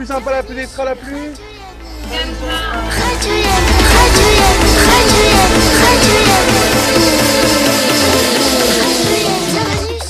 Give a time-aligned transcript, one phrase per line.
[0.00, 1.34] plus sympa, la plus extra, la Yann.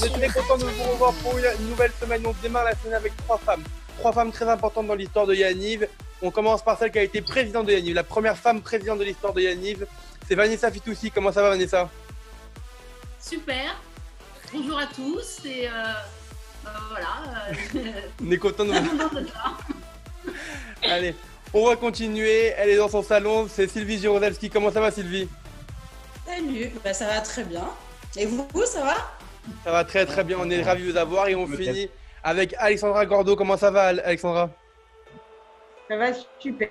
[0.00, 2.22] On est très content de vous revoir pour une nouvelle semaine.
[2.24, 3.64] On démarre la semaine avec trois femmes.
[3.98, 5.88] Trois femmes très importantes dans l'histoire de Yaniv.
[6.22, 9.04] On commence par celle qui a été présidente de Yaniv, la première femme présidente de
[9.04, 9.88] l'histoire de Yaniv.
[10.28, 11.10] C'est Vanessa Fitoussi.
[11.10, 11.90] Comment ça va Vanessa?
[13.18, 13.74] Super.
[14.52, 15.72] Bonjour à tous et euh,
[16.64, 17.52] euh, voilà.
[17.74, 19.18] euh, On est content de vous...
[20.82, 21.14] Allez,
[21.52, 22.52] on va continuer.
[22.56, 23.46] Elle est dans son salon.
[23.48, 24.50] C'est Sylvie Girodelski.
[24.50, 25.28] Comment ça va Sylvie?
[26.26, 27.64] Salut, bah, ça va très bien.
[28.16, 28.94] Et vous, ça va?
[29.64, 30.36] Ça va très très bien.
[30.40, 31.28] On est ravis de vous avoir.
[31.28, 31.90] Et on finit
[32.22, 33.36] avec Alexandra Gordo.
[33.36, 34.50] Comment ça va Alexandra?
[35.88, 36.06] Ça va
[36.38, 36.68] super.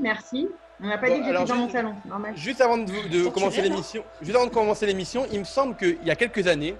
[0.00, 0.48] Merci.
[0.82, 2.32] On n'a pas Bon, dit que j'étais dans mon juste- salon, normal.
[2.36, 6.10] Juste avant de, commencer l'émission, juste avant de commencer l'émission, il me semble qu'il y
[6.10, 6.74] a quelques années,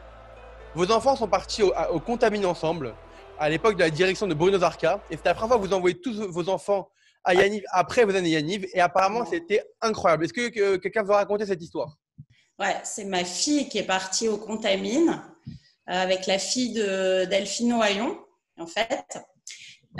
[0.75, 2.95] vos enfants sont partis au, à- au Contamine ensemble,
[3.39, 5.75] à l'époque de la direction de Bruno Zarca, et c'était la première fois que vous
[5.75, 6.89] envoyez tous vos enfants
[7.25, 10.25] à Yaniv après vos années Yaniv, et apparemment c'était incroyable.
[10.25, 11.97] Est-ce que, que quelqu'un veut raconter cette histoire?
[12.59, 15.21] Ouais, c'est ma fille qui est partie au Contamine
[15.89, 18.19] euh, avec la fille de Delphino Hayon,
[18.59, 19.19] en fait.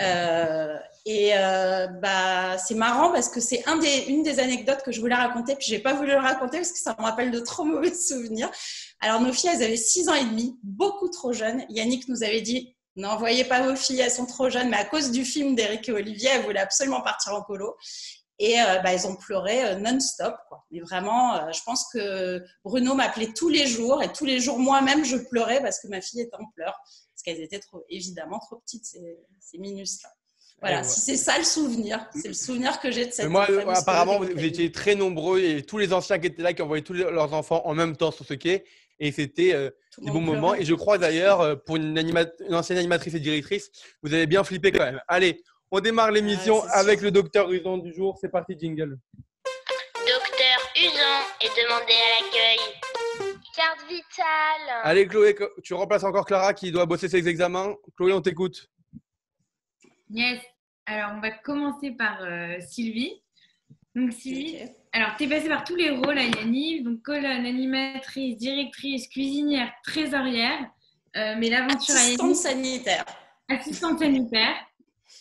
[0.01, 3.65] Euh, et euh, bah, c'est marrant parce que c'est
[4.09, 6.79] une des anecdotes que je voulais raconter, puis j'ai pas voulu le raconter parce que
[6.79, 8.51] ça me rappelle de trop mauvais souvenirs.
[9.01, 11.65] Alors, nos filles, elles avaient 6 ans et demi, beaucoup trop jeunes.
[11.69, 15.11] Yannick nous avait dit N'envoyez pas vos filles, elles sont trop jeunes, mais à cause
[15.11, 17.77] du film d'Éric et Olivier, elles voulaient absolument partir en colo.
[18.39, 20.35] Et euh, bah, elles ont pleuré euh, non-stop.
[20.71, 24.59] Mais vraiment, euh, je pense que Bruno m'appelait tous les jours et tous les jours
[24.59, 28.41] moi-même je pleurais parce que ma fille était en pleurs parce qu'elles étaient trop, évidemment
[28.41, 30.11] trop petites ces, ces minus là.
[30.63, 33.27] Voilà, si c'est ça le souvenir, c'est le souvenir que j'ai de cette.
[33.27, 36.53] Mais Moi, apparemment, vous, vous étiez très nombreux, et tous les anciens qui étaient là,
[36.53, 38.65] qui envoyaient tous leurs enfants en même temps sur ce quai,
[39.05, 39.69] et c'était euh,
[39.99, 40.55] des bons moments.
[40.55, 43.71] Et je crois d'ailleurs, euh, pour une, anima- une ancienne animatrice et directrice,
[44.03, 45.01] vous avez bien flippé quand même.
[45.09, 45.43] Allez,
[45.73, 47.07] on démarre l'émission avec sûr.
[47.07, 48.17] le docteur Usan du jour.
[48.21, 48.99] C'est parti, jingle.
[49.15, 53.35] Docteur Usan est demandé à l'accueil.
[53.57, 54.81] Carte vitale.
[54.85, 57.75] Allez, Chloé, tu remplaces encore Clara qui doit bosser ses examens.
[57.97, 58.71] Chloé, on t'écoute.
[60.11, 60.41] Yes.
[60.87, 63.21] Alors, on va commencer par euh, Sylvie.
[63.95, 64.59] Donc, Sylvie.
[64.95, 69.73] Alors, tu es passée par tous les rôles à Yaniv, donc colonne, animatrice, directrice, cuisinière,
[69.85, 70.71] trésorière.
[71.17, 73.05] Euh, mais l'aventure à Assistante Yaniv, sanitaire.
[73.49, 74.55] assistante sanitaire,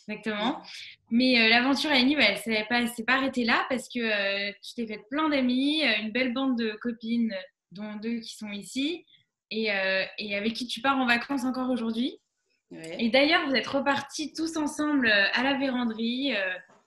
[0.08, 0.62] exactement.
[1.10, 4.52] Mais euh, l'aventure à Yaniv, elle ne s'est pas, pas arrêtée là parce que euh,
[4.62, 7.34] tu t'es fait plein d'amis, une belle bande de copines,
[7.72, 9.06] dont deux qui sont ici,
[9.52, 9.70] et,
[10.18, 12.18] et avec qui tu pars en vacances encore aujourd'hui.
[12.72, 12.98] Ouais.
[13.00, 16.34] Et d'ailleurs, vous êtes repartis tous ensemble à la véranderie,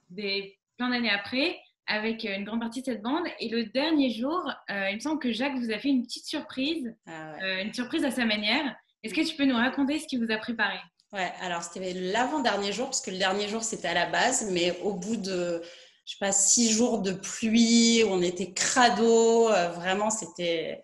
[0.09, 3.25] des, plein d'années après, avec euh, une grande partie de cette bande.
[3.41, 4.41] Et le dernier jour,
[4.71, 7.45] euh, il me semble que Jacques vous a fait une petite surprise, Ah ouais.
[7.45, 8.75] euh, une surprise à sa manière.
[9.03, 10.79] Est-ce que tu peux nous raconter ce qu'il vous a préparé?
[11.13, 14.77] Ouais, alors c'était l'avant-dernier jour, parce que le dernier jour c'était à la base, mais
[14.83, 15.63] au bout de,
[16.07, 20.83] je sais pas, six jours de pluie, on était crado, euh, vraiment c'était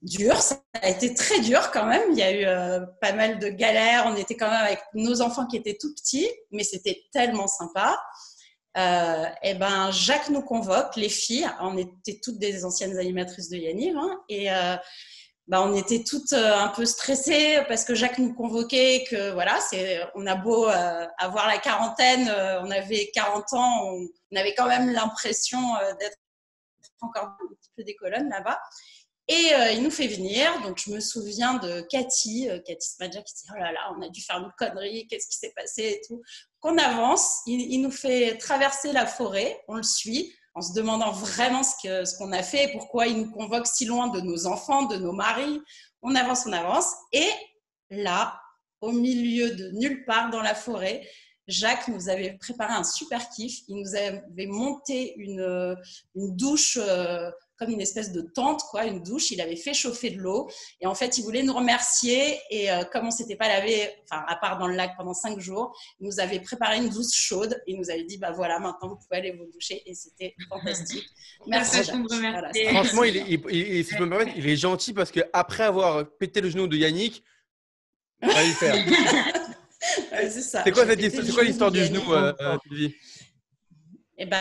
[0.00, 0.36] dur.
[0.36, 2.02] Ça a été très dur quand même.
[2.10, 4.04] Il y a eu euh, pas mal de galères.
[4.06, 8.02] On était quand même avec nos enfants qui étaient tout petits, mais c'était tellement sympa.
[8.76, 11.48] Euh, et ben Jacques nous convoque, les filles.
[11.60, 14.76] On était toutes des anciennes animatrices de Yaniv, hein, et euh,
[15.46, 19.60] bah, on était toutes euh, un peu stressées parce que Jacques nous convoquait, que voilà,
[19.60, 20.66] c'est, on a beau
[21.18, 22.30] avoir la quarantaine,
[22.62, 25.60] on avait 40 ans, on, on avait quand même l'impression
[26.00, 26.16] d'être
[27.02, 28.58] encore un petit peu des colonnes là-bas.
[29.32, 33.22] Et euh, il nous fait venir, donc je me souviens de Cathy, euh, Cathy Smadja
[33.22, 35.84] qui dit Oh là là, on a dû faire une connerie, qu'est-ce qui s'est passé
[35.84, 36.20] et tout.
[36.60, 41.62] Qu'on avance, il, nous fait traverser la forêt, on le suit, en se demandant vraiment
[41.62, 44.96] ce qu'on a fait, et pourquoi il nous convoque si loin de nos enfants, de
[44.96, 45.62] nos maris.
[46.02, 46.92] On avance, on avance.
[47.12, 47.30] Et
[47.88, 48.38] là,
[48.82, 51.08] au milieu de nulle part dans la forêt,
[51.48, 53.60] Jacques nous avait préparé un super kiff.
[53.68, 55.76] Il nous avait monté une,
[56.14, 57.30] une douche, euh,
[57.62, 59.30] comme une espèce de tente, quoi, une douche.
[59.30, 60.50] Il avait fait chauffer de l'eau.
[60.80, 62.38] Et en fait, il voulait nous remercier.
[62.50, 65.38] Et euh, comme on s'était pas lavé, enfin, à part dans le lac pendant cinq
[65.38, 67.62] jours, il nous avait préparé une douche chaude.
[67.66, 69.80] Et il nous avait dit, bah voilà, maintenant vous pouvez aller vous doucher.
[69.86, 71.04] Et c'était fantastique.
[71.46, 71.82] Merci.
[72.08, 74.92] Voilà, Franchement, il est, il- il- il- si je peux me permettre, il est gentil
[74.92, 77.22] parce qu'après avoir pété le genou de Yannick,
[78.22, 78.74] il va le faire.
[80.12, 82.94] Ouais, c'est quoi, cette histoire- quoi l'histoire du genou, euh, euh, Sylvie?
[84.18, 84.38] Eh ben,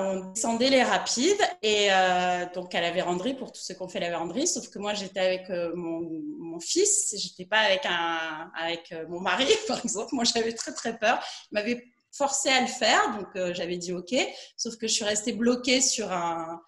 [0.00, 3.88] on descendait les rapides et euh, donc à la véranderie pour tous ceux qui ont
[3.88, 4.46] fait la véranderie.
[4.46, 6.02] Sauf que moi, j'étais avec euh, mon,
[6.38, 10.14] mon fils, j'étais pas avec euh, mon mari, par exemple.
[10.14, 11.24] Moi, j'avais très très peur.
[11.50, 14.14] Il m'avait forcé à le faire, donc j'avais dit OK.
[14.56, 16.60] Sauf que je suis restée bloquée sur un,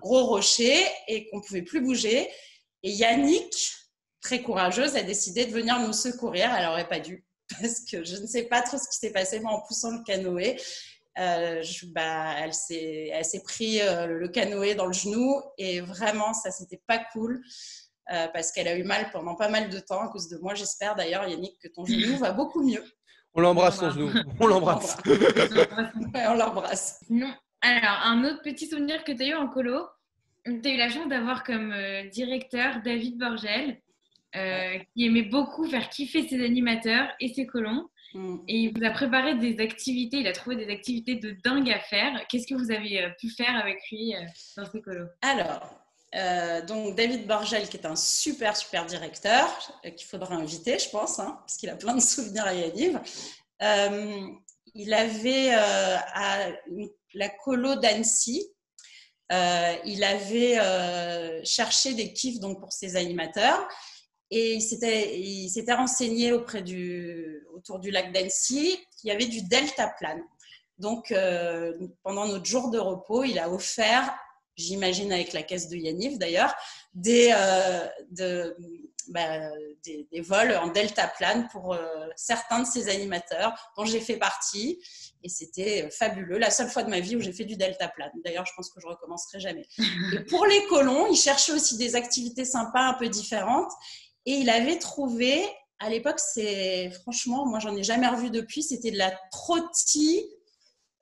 [0.00, 2.30] gros rocher et qu'on pouvait plus bouger.
[2.82, 3.54] Et Yannick
[4.20, 6.52] très courageuse, a décidé de venir nous secourir.
[6.56, 7.24] Elle n'aurait pas dû,
[7.60, 10.02] parce que je ne sais pas trop ce qui s'est passé, mais en poussant le
[10.02, 10.56] canoë,
[11.18, 15.80] euh, je- bah, elle s'est elle s'est pris euh, le canoë dans le genou et
[15.80, 17.42] vraiment, ça, c'était pas cool.
[18.12, 20.54] euh, parce qu'elle a eu mal pendant pas mal de temps à cause de moi.
[20.54, 22.84] J'espère d'ailleurs, Yannick, que ton genou va beaucoup mieux.
[23.34, 24.10] On l'embrasse, son genou.
[24.40, 24.96] On l'embrasse.
[26.14, 27.00] Ouais, on l'embrasse.
[27.10, 27.32] Non.
[27.60, 29.86] Alors, un autre petit souvenir que tu as eu en colo,
[30.44, 33.80] tu as eu la chance d'avoir comme euh, directeur David Borgel,
[34.36, 37.88] euh, qui aimait beaucoup faire kiffer ses animateurs et ses colons.
[38.14, 38.36] Mm.
[38.48, 41.80] Et il vous a préparé des activités, il a trouvé des activités de dingue à
[41.80, 42.26] faire.
[42.28, 44.20] Qu'est-ce que vous avez euh, pu faire avec lui euh,
[44.56, 45.08] dans ces colos?
[45.22, 49.48] Alors, euh, donc David Borgel, qui est un super, super directeur,
[49.84, 52.98] euh, qu'il faudra inviter, je pense, hein, parce qu'il a plein de souvenirs à Yaniv.
[53.62, 54.22] Euh,
[54.74, 56.50] il avait à
[57.14, 58.46] la colo d'Annecy,
[59.30, 63.66] il avait cherché des kiffs donc, pour ses animateurs
[64.30, 70.22] et il s'était, renseigné auprès du, autour du lac d'Annecy qu'il y avait du deltaplane.
[70.78, 74.14] Donc, euh, pendant notre jour de repos, il a offert
[74.56, 76.54] j'imagine avec la caisse de Yaniv d'ailleurs,
[76.94, 78.56] des, euh, de,
[79.08, 79.50] bah,
[79.84, 84.80] des, des vols en deltaplane pour euh, certains de ces animateurs dont j'ai fait partie.
[85.22, 86.38] Et c'était fabuleux.
[86.38, 88.10] La seule fois de ma vie où j'ai fait du deltaplane.
[88.24, 89.66] D'ailleurs, je pense que je recommencerai jamais.
[90.14, 93.72] Et pour les colons, il cherchait aussi des activités sympas, un peu différentes.
[94.26, 95.42] Et il avait trouvé,
[95.78, 100.26] à l'époque, c'est franchement, moi, j'en ai jamais revu depuis, c'était de la trottie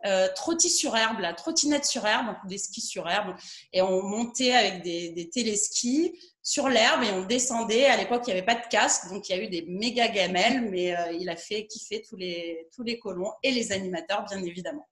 [0.07, 0.29] euh,
[0.59, 3.35] sur herbe, la trottinette sur herbe, des skis sur herbe,
[3.73, 7.87] et on montait avec des, des téléskis sur l'herbe et on descendait.
[7.87, 10.09] À l'époque, il n'y avait pas de casque, donc il y a eu des méga
[10.09, 14.25] gamelles, mais euh, il a fait kiffer tous les, tous les colons et les animateurs,
[14.25, 14.87] bien évidemment.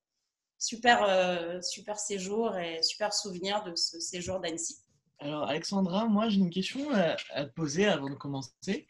[0.59, 4.79] Super, euh, super séjour et super souvenir de ce séjour d'Annecy.
[5.23, 8.89] Alors, Alexandra, moi, j'ai une question à, te poser avant de commencer.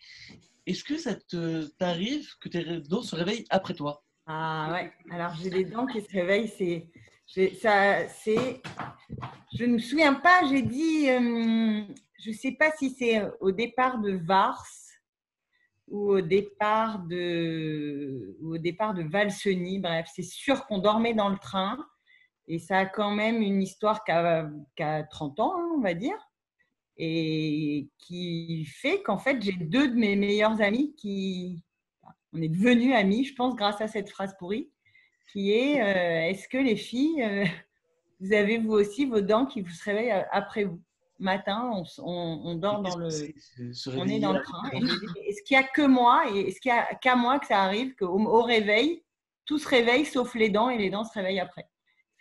[0.67, 1.15] Est-ce que ça
[1.79, 4.03] t'arrive que tes dents se réveillent après toi?
[4.27, 6.49] Ah ouais, alors j'ai les dents qui se réveillent.
[7.27, 8.63] C'est, ça, c'est,
[9.59, 11.83] je ne me souviens pas, j'ai dit, euh,
[12.19, 14.65] je ne sais pas si c'est au départ de Vars
[15.89, 19.81] ou au départ de, ou au départ de Valseny.
[19.81, 21.77] Bref, c'est sûr qu'on dormait dans le train
[22.49, 25.81] et ça a quand même une histoire qui a, qui a 30 ans, hein, on
[25.81, 26.17] va dire,
[26.97, 31.63] et qui fait qu'en fait, j'ai deux de mes meilleurs amis qui,
[32.33, 34.71] on est devenus amis, je pense, grâce à cette phrase pourrie,
[35.33, 37.45] qui est euh, Est-ce que les filles, euh,
[38.21, 40.81] vous avez vous aussi vos dents qui vous se réveillent euh, après vous?
[41.19, 43.09] Matin, on, s- on- on dort dans le.
[43.99, 44.63] On est dans le train.
[45.29, 47.63] Est-ce qu'il n'y a que moi et est-ce qu'il n'y a qu'à moi que ça
[47.63, 49.03] arrive qu'au au réveil,
[49.47, 51.69] tout se réveille sauf les dents et les dents se réveillent après?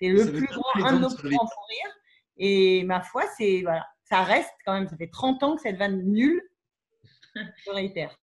[0.01, 1.95] C'est le Ça plus grand, un de nos plus grands fous rires.
[2.37, 4.87] Et ma foi, c'est voilà, ça reste quand même.
[4.87, 6.41] Ça fait 30 ans que cette vanne nulle
[7.65, 8.17] se réitère.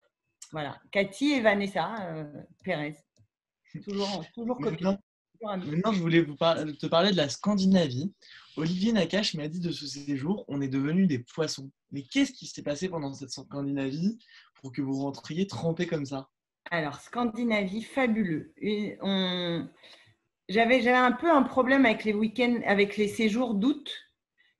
[0.51, 0.79] Voilà.
[0.91, 2.23] Cathy et Vanessa euh,
[2.63, 2.95] Pérez.
[3.83, 4.57] Toujours, toujours.
[5.41, 8.13] Maintenant, je voulais vous par- te parler de la Scandinavie.
[8.55, 11.69] Olivier Nakache m'a dit de ce séjour, on est devenus des poissons.
[11.91, 14.17] Mais qu'est-ce qui s'est passé pendant cette Scandinavie
[14.55, 16.29] pour que vous rentriez trempés comme ça?
[16.71, 18.53] Alors, Scandinavie, fabuleux.
[19.01, 19.67] On-
[20.47, 23.91] J'avais un peu un problème avec les week-ends, avec les séjours d'août.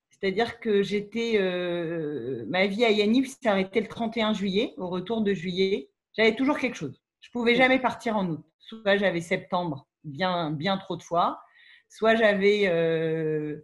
[0.09, 1.33] C'est-à-dire que j'étais.
[1.39, 5.89] euh, Ma vie à Yaniv s'est arrêtée le 31 juillet, au retour de juillet.
[6.17, 7.01] J'avais toujours quelque chose.
[7.21, 8.43] Je pouvais jamais partir en août.
[8.59, 11.41] Soit j'avais septembre bien, bien trop de fois,
[11.89, 13.57] soit j'avais euh,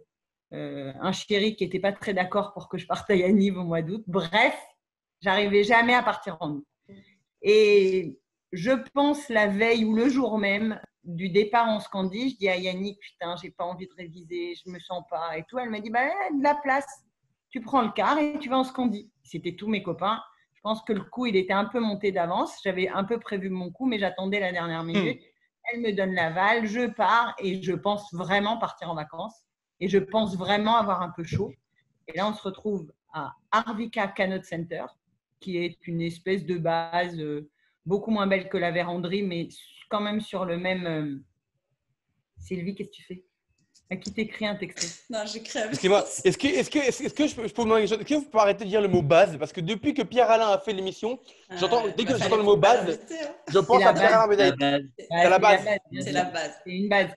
[0.52, 3.64] euh, un chéri qui n'était pas très d'accord pour que je parte à Yaniv au
[3.64, 4.04] mois d'août.
[4.06, 4.56] Bref,
[5.20, 6.66] j'arrivais jamais à partir en août.
[7.40, 8.20] Et
[8.52, 12.56] je pense la veille ou le jour même du départ en Scandie, je dis à
[12.56, 15.58] Yannick, putain, j'ai pas envie de réviser, je me sens pas et tout.
[15.58, 16.04] Elle m'a dit, bah,
[16.36, 16.86] de la place.
[17.50, 19.10] Tu prends le car et tu vas en Scandie.
[19.22, 20.22] C'était tous mes copains.
[20.54, 22.56] Je pense que le coup, il était un peu monté d'avance.
[22.62, 25.20] J'avais un peu prévu mon coup, mais j'attendais la dernière minute.
[25.72, 29.44] Elle me donne l'aval, je pars et je pense vraiment partir en vacances.
[29.80, 31.52] Et je pense vraiment avoir un peu chaud.
[32.08, 34.84] Et là, on se retrouve à Arvika Canot Center,
[35.40, 37.50] qui est une espèce de base euh,
[37.84, 39.48] beaucoup moins belle que la véranderie, mais
[39.92, 40.86] quand même sur le même.
[40.86, 41.16] euh,
[42.38, 43.24] Sylvie, qu'est-ce que tu fais?
[43.90, 44.86] À qui t'écris un texto?
[45.10, 47.60] Non, j'ai créé avec Excusez-moi, est-ce que, est-ce que, est-ce que je peux, je peux
[47.62, 48.00] vous demander quelque chose?
[48.00, 49.36] Est-ce que vous pouvez arrêter de dire le mot base?
[49.36, 51.20] Parce que depuis que Pierre Alain a fait l'émission,
[51.60, 53.16] J'entends- dès que bah, j'entends le mot base, hein.
[53.50, 54.12] je pense à Pierre base.
[54.14, 54.88] Alain Bédaï.
[54.98, 55.60] C'est la base.
[56.00, 56.52] C'est la base.
[56.64, 57.10] C'est une base.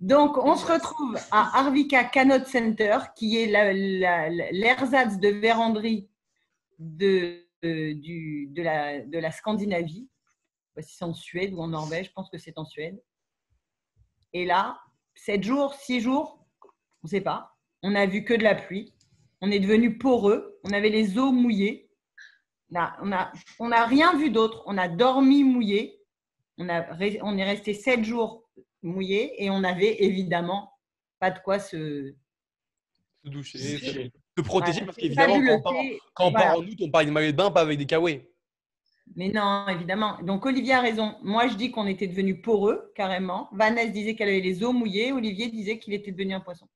[0.00, 5.28] Donc, on se retrouve à Arvika Canot Center, qui est la- la- la- l'ersatz de
[5.28, 6.08] véranderie
[6.78, 10.08] de, de- du, de, la, de la Scandinavie.
[10.76, 12.64] Je sais pas si c'est en Suède ou en Norvège, je pense que c'est en
[12.66, 13.00] Suède.
[14.32, 14.78] Et là,
[15.14, 16.46] 7 jours, 6 jours,
[17.02, 17.56] on ne sait pas.
[17.82, 18.94] On n'a vu que de la pluie.
[19.40, 20.58] On est devenu poreux.
[20.64, 21.88] On avait les os mouillés.
[22.70, 24.62] n'a- on a, on a rien vu d'autre.
[24.66, 26.00] On a dormi mouillé.
[26.58, 28.48] On, a, re- on est resté sept jours
[28.82, 30.72] mouillé et on avait évidemment
[31.20, 32.14] pas de quoi se,
[33.24, 35.98] Se doucher, se, se protéger, Voilà, parce qu'évidemment, quand on, part, fabuleux.
[36.14, 36.58] quand on part Voilà.
[36.58, 38.26] en août, on part avec des maillots de bain, pas avec des kawaii.
[39.14, 40.18] Mais non, évidemment.
[40.22, 41.14] Donc Olivier a raison.
[41.22, 43.48] Moi, je dis qu'on était devenu poreux, carrément.
[43.52, 45.12] Vanessa disait qu'elle avait les os mouillés.
[45.12, 46.68] Olivier disait qu'il était devenu un poisson.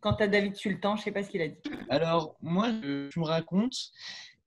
[0.00, 1.58] Quant à David Sultan, je ne sais pas ce qu'il a dit.
[1.88, 3.76] Alors, moi, je, tu me racontes,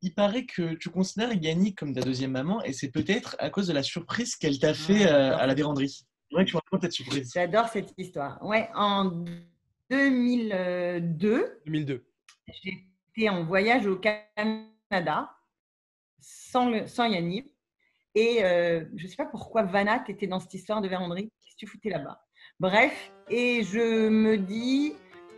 [0.01, 3.67] il paraît que tu considères Yannick comme ta deuxième maman et c'est peut-être à cause
[3.67, 6.05] de la surprise qu'elle t'a fait euh, à la véranderie.
[6.31, 7.31] Vrai que tu me racontes cette surprise.
[7.33, 8.43] J'adore cette histoire.
[8.43, 9.25] Ouais, en
[9.89, 12.05] 2002, 2002.
[12.63, 15.29] j'étais en voyage au Canada
[16.23, 17.47] sans, le- sans Yannick.
[18.15, 21.31] Et euh, je ne sais pas pourquoi Vanat était dans cette histoire de véranderie.
[21.41, 22.23] Qu'est-ce que tu foutais là-bas?
[22.59, 24.93] Bref, et je me dis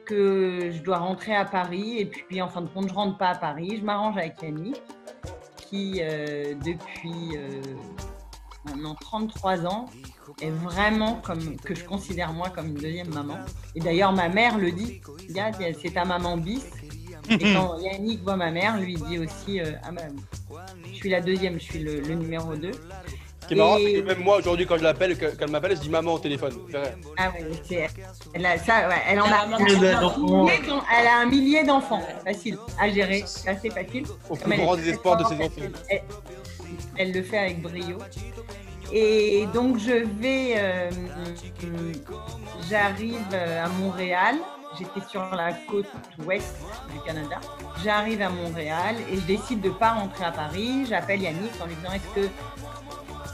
[0.05, 1.97] que je dois rentrer à Paris.
[1.99, 3.77] Et puis, en fin de compte, je ne rentre pas à Paris.
[3.77, 4.81] Je m'arrange avec Yannick,
[5.57, 7.61] qui, euh, depuis euh,
[8.65, 9.85] maintenant 33 ans,
[10.41, 13.37] est vraiment comme que je considère moi comme une deuxième maman.
[13.73, 15.01] Et d'ailleurs, ma mère le dit.
[15.81, 16.65] C'est ta maman bis.
[17.29, 20.01] Et quand Yannick voit ma mère, lui il dit aussi euh, ah, bah,
[20.91, 22.71] Je suis la deuxième, je suis le, le numéro 2.
[23.41, 25.49] Ce qui est marrant, Et- c'est que même moi, aujourd'hui, quand je l'appelle, quand elle
[25.51, 26.53] m'appelle, je dis maman au téléphone.
[26.69, 26.95] Vrai.
[27.17, 27.87] Ah ouais, c'est-
[28.33, 30.17] elle, a, ça, ouais, elle en a, elle a d'enfants.
[30.39, 32.01] un millier d'en- elle a un millier d'enfants.
[32.25, 34.05] Facile à gérer, assez facile.
[34.29, 35.51] Au plus elle grand désespoir de ses enfants.
[35.59, 36.01] Elle, elle-
[36.97, 37.97] elle le fait avec brio.
[38.91, 40.89] Et donc je vais, euh,
[42.69, 44.35] j'arrive euh, à Montréal.
[44.77, 45.91] J'étais sur la côte
[46.25, 46.55] ouest
[46.91, 47.39] du Canada.
[47.83, 50.85] J'arrive à Montréal et je décide de pas rentrer à Paris.
[50.87, 52.29] J'appelle Yannick en lui disant est-ce que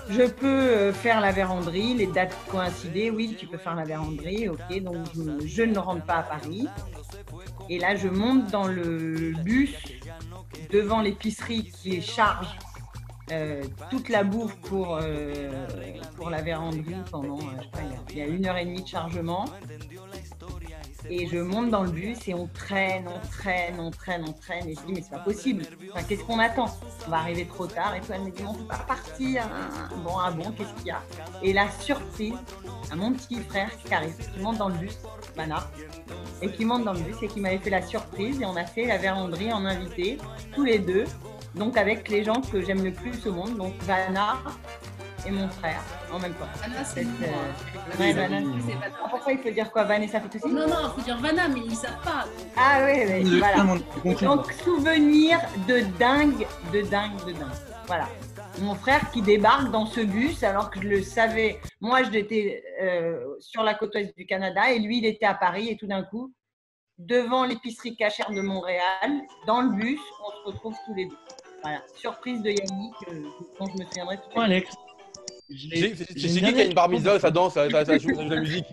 [0.09, 4.49] je peux euh, faire la véranderie, les dates coïncidaient, oui, tu peux faire la véranderie,
[4.49, 5.07] ok, donc
[5.45, 6.67] je, ne rentre pas à Paris.
[7.69, 9.73] Et là, je monte dans le bus
[10.69, 12.47] devant l'épicerie qui charge
[13.31, 15.65] euh, toute la bouffe pour, euh,
[16.17, 17.79] pour la véranderie pendant, sais pas,
[18.09, 19.45] il y a une heure et demie de chargement.
[21.09, 24.67] Et je monte dans le bus et on traîne, on traîne, on traîne, on traîne.
[24.67, 25.63] Et je dis, mais c'est pas possible.
[25.91, 26.67] Enfin, qu'est-ce qu'on attend?
[27.07, 27.95] On va arriver trop tard.
[27.95, 29.43] Et puis elle me dit, on pas partir.
[30.03, 31.01] Bon, ah bon, qu'est-ce qu'il y a?
[31.43, 32.35] Et la surprise,
[32.91, 34.97] à mon petit frère qui arrive, qui monte dans le bus,
[35.35, 35.69] Bana,
[36.41, 38.39] et qui monte dans le bus et qui m'avait fait la surprise.
[38.41, 40.17] Et on a fait la véranderie en invité,
[40.53, 41.05] tous les deux.
[41.55, 44.37] Donc avec les gens que j'aime le plus au monde, donc Vanna
[45.25, 46.47] et mon frère en même temps.
[46.55, 48.37] Vanna, c'est euh, ouais, Vanna.
[48.81, 51.47] Ah, Pourquoi il faut dire quoi Vanessa fait aussi Non, non, il faut dire Vanna,
[51.47, 52.25] mais ils ne savent pas.
[52.57, 53.63] Ah oui, oui, Le voilà.
[54.21, 57.51] Donc, souvenir de dingue, de dingue, de dingue.
[57.87, 58.07] Voilà.
[58.59, 61.59] Mon frère qui débarque dans ce bus alors que je le savais.
[61.79, 65.69] Moi, j'étais euh, sur la côte ouest du Canada et lui, il était à Paris
[65.69, 66.33] et tout d'un coup,
[66.97, 71.17] devant l'épicerie cachère de Montréal, dans le bus, on se retrouve tous les deux.
[71.63, 71.81] Voilà.
[71.95, 73.23] Surprise de Yannick, euh,
[73.59, 74.61] dont je me souviendrai tout à l'heure.
[75.57, 77.97] C'est c'est- c'est qui qui a une bar dernière mitzvah, ça danse, ça, ça, ça
[77.97, 78.65] joue, ça joue de la musique.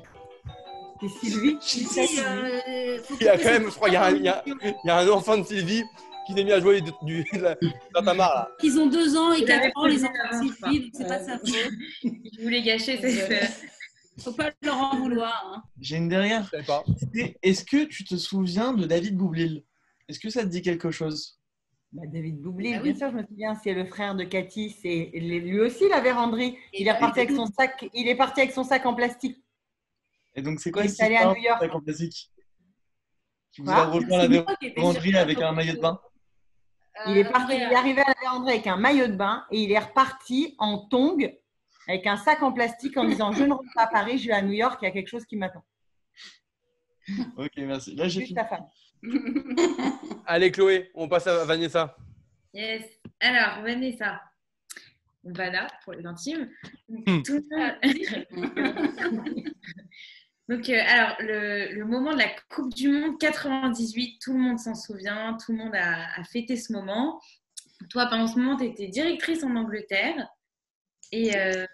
[1.01, 1.57] C'est Sylvie.
[1.61, 1.87] Si,
[2.21, 4.43] euh, Il y a quand même, je crois, il y a un, il y a-
[4.47, 4.75] histoire.
[4.85, 5.85] il y a un enfant de Sylvie
[6.27, 7.57] qui s'est mis à jouer du, du, de la-
[7.95, 8.49] dans ta mare, là.
[8.63, 11.39] Ils ont deux ans et quatre ans, les enfants de Sylvie, donc c'est pas sa
[11.39, 11.49] faute.
[12.03, 13.51] Je voulais gâcher cette.
[14.21, 15.53] Faut pas leur en vouloir.
[15.55, 15.63] hein.
[15.81, 16.43] J'ai une dernière.
[16.47, 16.83] Je savais pas.
[17.15, 19.63] C'est, Est-ce que tu te souviens de David Boublil
[20.09, 21.38] Est-ce que ça te dit quelque chose?
[21.93, 22.91] Bah, David Boublil, Ah oui.
[22.93, 26.59] bien sûr, je me souviens, c'est le frère de Cathy, c'est lui aussi la véranderie.
[26.75, 29.43] Il est reparti avec son sac, il est parti avec son sac en plastique.
[30.35, 31.63] Et donc, c'est quoi Il est cette allé à histoire New York.
[31.63, 32.31] avec en plastique
[33.53, 36.01] Qui vous Quoi a rejoint la véranderie avec un maillot de bain
[37.07, 39.47] Il est Euh, parti, il est arrivé à la véranderie avec un maillot de bain
[39.51, 41.35] et il est reparti en tongue
[41.89, 44.35] avec un sac en plastique en disant je ne rentre pas à Paris, je vais
[44.35, 45.65] à New York, il y a quelque chose qui m'attend.
[47.39, 47.95] Ok, merci.
[47.97, 48.39] Là, j'ai fini.
[50.27, 51.97] Allez, Chloé, on passe à Vanessa.
[52.55, 52.85] Yes.
[53.21, 54.21] Alors, Vanessa.
[55.25, 56.49] Vanna, pour les intimes.
[56.89, 57.23] Hmm.
[57.23, 59.45] Tout le monde-
[60.49, 64.59] Donc, euh, alors, le, le moment de la Coupe du Monde 98, tout le monde
[64.59, 67.21] s'en souvient, tout le monde a, a fêté ce moment.
[67.91, 70.27] Toi, pendant ce moment, tu étais directrice en Angleterre.
[71.13, 71.67] Et, euh,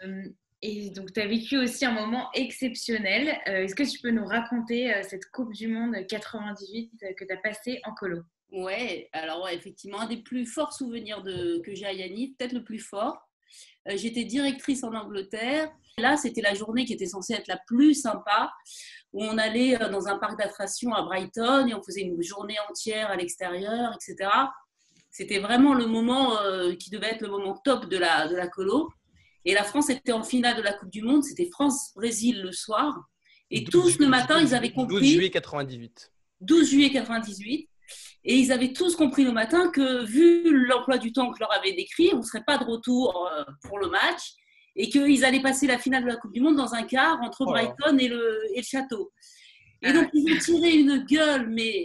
[0.66, 3.38] et donc, tu as vécu aussi un moment exceptionnel.
[3.48, 7.26] Euh, Est-ce que tu peux nous raconter euh, cette Coupe du Monde 98 euh, que
[7.26, 8.22] tu as passée en colo?
[8.50, 12.78] Ouais, alors effectivement, un des plus forts souvenirs que j'ai à Yannick, peut-être le plus
[12.78, 13.28] fort.
[13.86, 15.70] J'étais directrice en Angleterre.
[15.98, 18.50] Là, c'était la journée qui était censée être la plus sympa,
[19.12, 23.10] où on allait dans un parc d'attractions à Brighton et on faisait une journée entière
[23.10, 24.30] à l'extérieur, etc.
[25.10, 26.38] C'était vraiment le moment
[26.78, 28.88] qui devait être le moment top de la, de la colo.
[29.44, 32.94] Et la France était en finale de la Coupe du Monde, c'était France-Brésil le soir.
[33.50, 35.06] Et 12 tous le matin, ils avaient 12 compris.
[35.12, 36.12] juillet 98.
[36.40, 37.68] 12 juillet 98.
[38.26, 41.52] Et ils avaient tous compris le matin que, vu l'emploi du temps que je leur
[41.52, 44.32] avait décrit, on ne serait pas de retour euh, pour le match
[44.76, 47.42] et qu'ils allaient passer la finale de la Coupe du Monde dans un quart entre
[47.42, 47.50] Oh.
[47.50, 49.12] Brighton et le, et le château.
[49.82, 51.84] Et donc, ils ont tiré une gueule, mais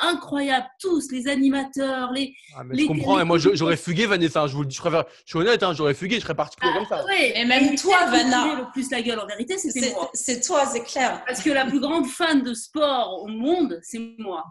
[0.00, 2.34] incroyable, tous, les animateurs, les.
[2.56, 4.68] Ah, mais Les- je comprends, les- et moi j'aurais fugué Vanessa, hein, je vous le
[4.68, 7.04] dis, je, préfère, je suis honnête, hein, j'aurais fugué, je serais parti comme ça.
[7.06, 8.54] ouais, Et même et toi, Vanna.
[8.56, 10.10] le plus la gueule, en vérité, c'était C'est moi.
[10.14, 11.22] c'est toi, c'est clair.
[11.26, 14.44] Parce que la plus grande fan de sport au monde, c'est moi.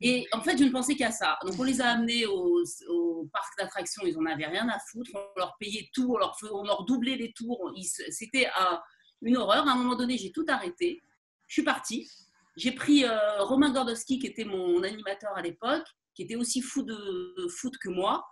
[0.00, 1.38] Et en fait, je ne pensais qu'à ça.
[1.44, 4.02] Donc, on les a amenés au, au parc d'attractions.
[4.06, 5.10] Ils n'en avaient rien à foutre.
[5.14, 6.12] On leur payait tout.
[6.14, 7.72] On leur, on leur doublait les tours.
[8.10, 8.80] C'était un-
[9.22, 9.66] une horreur.
[9.66, 11.02] À un moment donné, j'ai tout arrêté.
[11.46, 12.08] Je suis partie.
[12.56, 16.82] J'ai pris euh, Romain Gordowski, qui était mon animateur à l'époque, qui était aussi fou
[16.82, 18.26] de, foot que moi.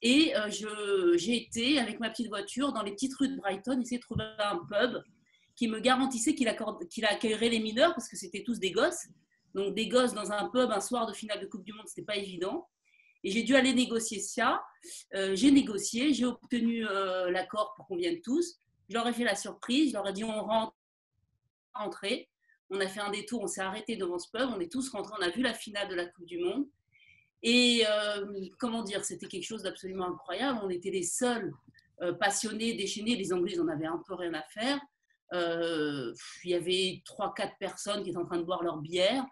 [0.00, 3.98] Et euh, j'ai été, avec ma petite voiture, dans les petites rues de Brighton, essayer
[3.98, 5.02] de trouver un pub
[5.56, 9.08] qui me garantissait qu'il accueillerait les mineurs, parce que c'était tous des gosses.
[9.54, 12.06] Donc des gosses dans un pub un soir de finale de Coupe du Monde, c'était
[12.06, 12.68] pas évident.
[13.24, 14.62] Et j'ai dû aller négocier ça.
[15.16, 18.60] Euh, j'ai négocié, j'ai obtenu l'accord pour qu'on vienne tous.
[18.88, 20.76] Je leur ai fait la surprise, je leur ai dit on rentre,
[21.74, 22.28] rentrer.
[22.70, 25.14] On a fait un détour, on s'est arrêté devant ce pub, on est tous rentrés,
[25.18, 26.66] on a vu la finale de la Coupe du Monde.
[27.42, 28.26] Et euh,
[28.58, 30.60] comment dire, c'était quelque chose d'absolument incroyable.
[30.62, 31.52] On était les seuls
[32.02, 33.16] euh, passionnés, déchaînés.
[33.16, 34.80] Les Anglais, ils en avaient un peu rien à faire.
[35.32, 36.12] Euh,
[36.44, 39.24] il y avait trois, quatre personnes qui étaient en train de boire leur bière.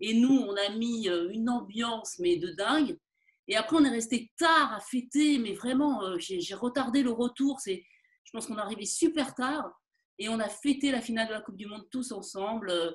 [0.00, 2.98] Et nous, on a mis une ambiance, mais de dingue.
[3.46, 7.60] Et après, on est resté tard à fêter, mais vraiment, j'ai retardé le retour.
[7.64, 9.70] Je pense qu'on est arrivé super tard.
[10.18, 12.70] Et on a fêté la finale de la Coupe du Monde tous ensemble.
[12.70, 12.90] Euh,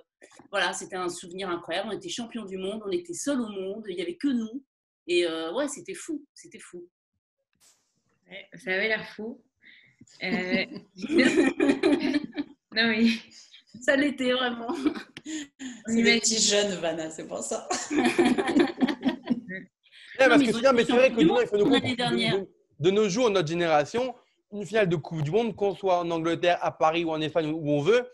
[0.52, 1.90] Voilà, c'était un souvenir incroyable.
[1.92, 4.64] On était champions du monde, on était seuls au monde, il n'y avait que nous.
[5.08, 6.88] Et euh, ouais, c'était fou, c'était fou.
[8.30, 9.42] Ouais, ça avait l'air fou.
[10.24, 10.66] Euh,
[12.76, 13.22] non, oui.
[13.82, 14.68] Ça l'était vraiment.
[14.70, 14.94] On
[15.88, 17.68] C'est des petits jeunes, Vanna, c'est pour ça.
[17.92, 17.98] Ouais,
[20.18, 22.18] parce que bien, mais c'est vrai que du nous, il faut nous monde l'année comprendre.
[22.18, 22.36] dernière.
[22.36, 24.16] De, de- de nos jours, notre génération,
[24.52, 27.52] une finale de Coupe du Monde, qu'on soit en Angleterre, à Paris ou en Espagne,
[27.54, 28.10] où on veut,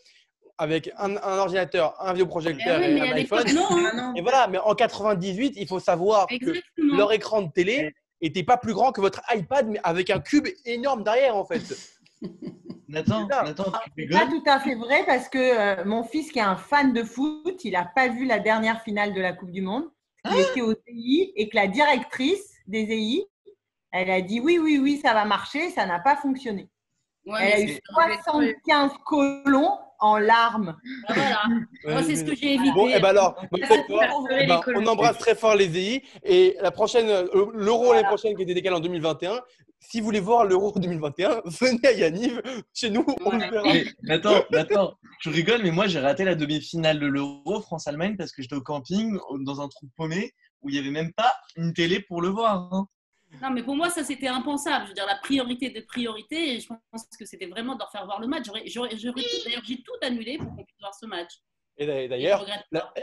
[0.58, 3.46] avec un, un ordinateur, un Eh vidéoprojecteur oui, et mais un iPhone.
[3.54, 3.66] non.
[3.72, 3.90] hein.
[3.92, 4.14] Ah non.
[4.16, 8.58] Et voilà, mais en 98, il faut savoir que leur écran de télé était pas
[8.58, 11.62] plus grand que votre iPad, mais avec un cube énorme derrière, en fait.
[12.88, 13.28] Nathan.
[13.28, 13.66] Nathan,
[13.98, 15.38] tu C'est pas tout à fait vrai parce que
[15.82, 18.82] euh, mon fils, qui est un fan de foot, il n'a pas vu la dernière
[18.84, 19.86] finale de la Coupe du Monde.
[20.32, 23.26] Il était au TI et que la directrice des EI,
[23.96, 25.70] elle a dit oui, oui, oui, ça va marcher.
[25.72, 26.70] Ça n'a pas fonctionné.
[27.26, 30.78] Ouais, Elle a mais eu c'est- 75 colons en larmes.
[31.08, 31.42] Ah, voilà.
[31.88, 32.72] Moi, c'est ce que j'ai évité.
[32.74, 37.10] Bon, et ben alors, Eh ben, on embrasse très fort les EI et la prochaine,
[37.10, 39.40] euh, l'euro l'année prochaine qui était décalé en 2021.
[39.80, 42.42] Si vous voulez voir l'euro 2021, venez à Yaniv,
[42.74, 43.50] chez nous, on le Ouais.
[43.50, 43.64] verra.
[43.74, 48.32] Mais, Nathan, Nathan, tu rigoles, mais moi j'ai raté la demi-finale de l'Euro France-Allemagne parce
[48.32, 51.74] que j'étais au camping dans un trou paumé où il n'y avait même pas une
[51.74, 52.70] télé pour le voir.
[52.74, 52.88] hein.
[53.42, 54.86] Non, mais pour moi, ça, c'était impensable.
[54.86, 57.92] Je veux dire, la priorité de priorité, et je pense que c'était vraiment de leur
[57.92, 58.46] faire voir le match.
[58.48, 61.42] D'ailleurs, j'ai tout annulé pour qu'on puisse voir ce match.
[61.78, 62.46] Et d'ailleurs,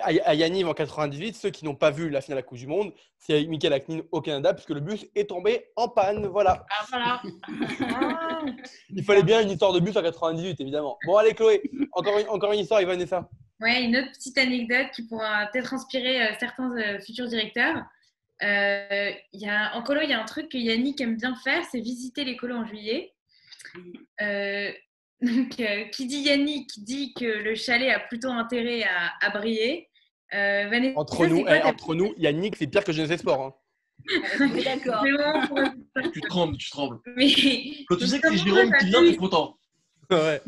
[0.00, 2.56] à à Yaniv en 98, ceux qui n'ont pas vu la finale de la Coupe
[2.56, 6.26] du Monde, c'est Michael Aknin au Canada puisque le bus est tombé en panne.
[6.26, 6.64] Voilà.
[6.70, 7.22] Ah, voilà.
[8.88, 10.96] Il fallait bien une histoire de bus en 98, évidemment.
[11.04, 11.60] Bon, allez, Chloé,
[11.92, 13.28] encore une, encore une histoire avec Vanessa.
[13.60, 17.84] Ouais, une autre petite anecdote qui pourra peut-être inspirer euh, certains euh, futurs directeurs.
[18.42, 21.34] Euh, il y a, en colo, il y a un truc que Yannick aime bien
[21.36, 23.12] faire, c'est visiter les colos en juillet.
[24.20, 24.72] Euh,
[25.22, 29.88] donc, euh, qui dit Yannick dit que le chalet a plutôt intérêt à, à briller.
[30.34, 33.42] Euh, Vanessa, Entre nous, quoi eh, entre nous, Yannick, c'est pire que Jeunesse Sport.
[33.42, 33.54] hein.
[34.56, 35.04] Est d'accord.
[36.12, 36.98] Tu trembles, tu trembles.
[37.16, 37.26] Mais
[37.88, 39.56] Quand tu sais que c'est Jérôme qui vient, t'es content.
[40.10, 40.40] Ouais.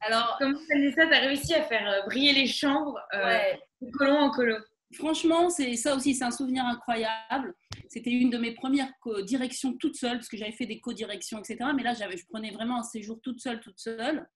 [0.00, 3.60] Alors, comment Vanessa, t'as réussi à faire briller les chambres euh, ouais.
[3.80, 4.56] de colo en colo
[4.92, 7.54] Franchement, c'est ça aussi, c'est un souvenir incroyable.
[7.88, 8.92] C'était une de mes premières
[9.24, 11.70] directions toute seule, parce que j'avais fait des co-directions, etc.
[11.76, 14.28] Mais là, je prenais vraiment un séjour toute seule, toute seule.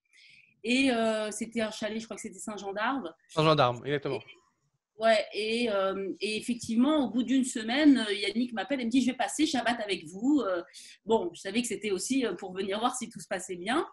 [0.63, 3.13] Et euh, c'était un chalet, je crois que c'était Saint-Jean d'Arve.
[3.35, 4.19] Un gendarme, exactement.
[4.97, 9.01] Ouais, et, euh, et effectivement, au bout d'une semaine, euh, Yannick m'appelle et me dit
[9.01, 10.41] Je vais passer Shabbat avec vous.
[10.45, 10.63] Euh,
[11.05, 13.85] bon, je savais que c'était aussi pour venir voir si tout se passait bien.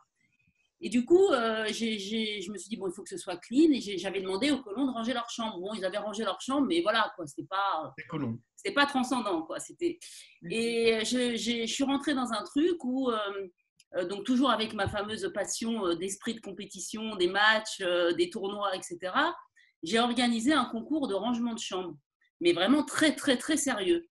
[0.84, 3.16] Et du coup, euh, j'ai- j'ai- je me suis dit Bon, il faut que ce
[3.16, 3.70] soit clean.
[3.72, 5.58] Et j'avais demandé aux colons de ranger leur chambre.
[5.60, 7.92] Bon, ils avaient rangé leur chambre, mais voilà, quoi, c'était pas
[8.56, 9.98] c'était pas transcendant quoi c'était.
[10.50, 13.18] Et je, j'ai- je suis rentrée dans un truc où euh,
[13.96, 18.30] euh, donc toujours avec ma fameuse passion euh, d'esprit de compétition des matchs euh, des
[18.30, 19.12] tournois etc
[19.82, 21.94] j'ai organisé un concours de rangement de chambre
[22.40, 24.08] mais vraiment très très très sérieux.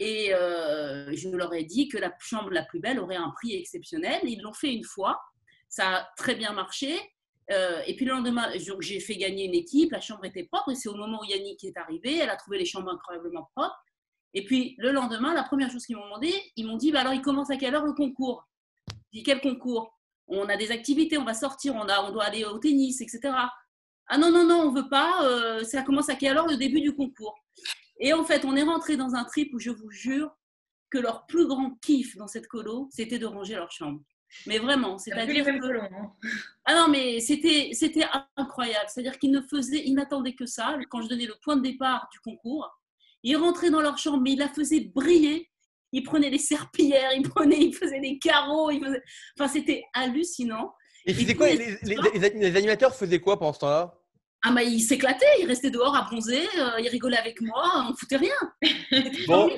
[0.00, 3.54] Et euh, je leur ai dit que la chambre la plus belle aurait un prix
[3.54, 4.20] exceptionnel.
[4.24, 5.20] Ils l'ont fait une fois
[5.72, 6.92] ça a très bien marché
[7.50, 8.46] Euh, et puis le lendemain,
[8.80, 11.64] j'ai fait gagner une équipe, la chambre était propre, et c'est au moment où Yannick
[11.64, 13.82] est arrivé, elle a trouvé les chambres incroyablement propres.
[14.32, 17.14] Et puis le lendemain, la première chose qu'ils m'ont demandé, ils m'ont dit bah, alors
[17.14, 18.46] il commence à quelle heure le concours?
[19.12, 19.84] J'ai dit quel concours?
[20.28, 23.20] On a des activités, on va sortir, on, a, on doit aller au tennis, etc.
[24.06, 26.80] Ah non, non, non, on veut pas, euh, ça commence à quelle heure le début
[26.80, 27.36] du concours?
[27.98, 30.30] Et en fait, on est rentré dans un trip où je vous jure
[30.90, 34.00] que leur plus grand kiff dans cette colo, c'était de ranger leur chambre.
[34.46, 35.58] Mais vraiment, c'est-à-dire que...
[35.60, 35.82] colons.
[35.82, 36.12] hein.
[36.64, 38.04] Ah non, mais c'était, c'était
[38.36, 38.86] incroyable.
[38.88, 40.76] C'est-à-dire qu'ils ne faisaient, ils n'attendaient que ça.
[40.90, 42.68] Quand je donnais le point de départ du concours,
[43.22, 45.48] ils rentraient dans leur chambre, mais ils la faisaient briller.
[45.92, 48.70] Ils prenaient les serpillères, ils prenaient, ils faisaient des carreaux.
[48.70, 49.02] Ils faisaient...
[49.38, 50.72] Enfin, c'était hallucinant.
[51.04, 51.48] Et Et quoi?
[51.48, 53.94] les, les- les- les animateurs faisaient quoi pendant ce temps-là?
[54.44, 57.94] Ah, mais ils s'éclataient, ils restaient dehors à bronzer, euh, ils rigolaient avec moi, on
[57.94, 58.34] foutait rien.
[59.28, 59.50] Bon.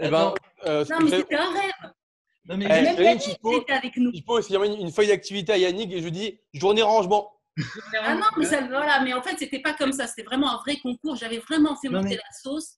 [0.00, 0.34] Eh ben,
[0.66, 1.92] euh, Non, mais c'était un rêve.
[2.46, 4.10] Non, mais Eh, Même Yannick était avec nous.
[4.14, 7.30] je pose aussi une, une feuille d'activité à Yannick et je lui dis journée rangement.
[8.00, 10.06] Ah non, mais ça, voilà, mais en fait, c'était pas comme ça.
[10.06, 11.16] C'était vraiment un vrai concours.
[11.16, 12.74] J'avais vraiment fait Non, monter mais- la sauce.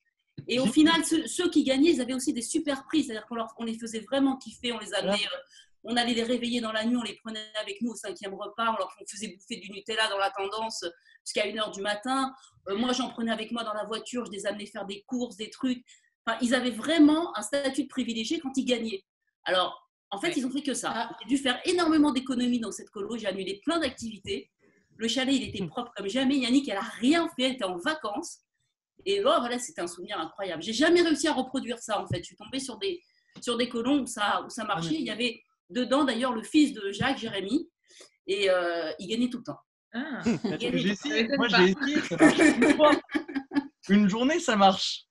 [0.49, 3.05] Et au final, ceux, ceux qui gagnaient, ils avaient aussi des super prix.
[3.05, 4.73] C'est-à-dire qu'on on les faisait vraiment kiffer.
[4.73, 5.39] On les amenait, euh,
[5.85, 8.71] on allait les réveiller dans la nuit, on les prenait avec nous au cinquième repas.
[8.75, 10.85] On leur on faisait bouffer du Nutella dans la tendance
[11.25, 12.35] jusqu'à 1h du matin.
[12.69, 14.27] Euh, moi, j'en prenais avec moi dans la voiture.
[14.27, 15.83] Je les amenais faire des courses, des trucs.
[16.27, 19.03] Enfin, ils avaient vraiment un statut de privilégié quand ils gagnaient.
[19.47, 20.35] Alors, en fait, Ouais.
[20.37, 20.93] ils ont fait que ça.
[20.95, 21.17] Ah.
[21.23, 23.17] J'ai dû faire énormément d'économies dans cette colo.
[23.17, 24.51] J'ai annulé plein d'activités.
[24.97, 26.37] Le chalet, il était propre comme jamais.
[26.39, 27.43] Yannick, elle a rien fait.
[27.45, 28.39] Elle était en vacances.
[29.05, 30.63] Et là, voilà, c'était un souvenir incroyable.
[30.63, 32.19] J'ai jamais réussi à reproduire ça, en fait.
[32.19, 33.01] Je suis tombée sur des,
[33.41, 34.95] sur des colons où ça, où ça marchait.
[34.95, 37.69] Il y avait dedans, d'ailleurs, le fils de Jacques, Jérémy.
[38.27, 39.59] Et euh, il gagnait tout le temps.
[39.93, 40.21] Ah.
[40.59, 41.29] J'ai essayé.
[41.37, 42.01] Moi, j'ai essayé.
[42.01, 42.93] Ça marche une fois.
[43.89, 45.05] Une journée, ça marche.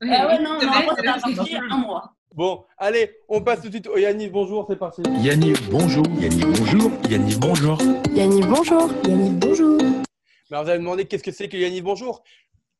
[0.00, 2.16] Ah ouais, non, c'est non, vrai, moi, c'est ça a vrai, marché un mois.
[2.34, 4.32] Bon, allez, on passe tout de suite au Yannick.
[4.32, 5.02] Bonjour, c'est parti.
[5.20, 6.04] Yannick, bonjour.
[6.18, 6.90] Yannick, bonjour.
[7.10, 7.78] Yannick, bonjour.
[8.14, 8.90] Yannick, bonjour.
[9.06, 9.76] Yannick, bonjour.
[9.82, 12.22] Mais alors, vous allez me demander qu'est-ce que c'est que Yannick Bonjour?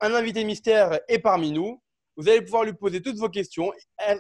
[0.01, 1.83] Un invité mystère est parmi nous.
[2.17, 3.73] Vous allez pouvoir lui poser toutes vos questions.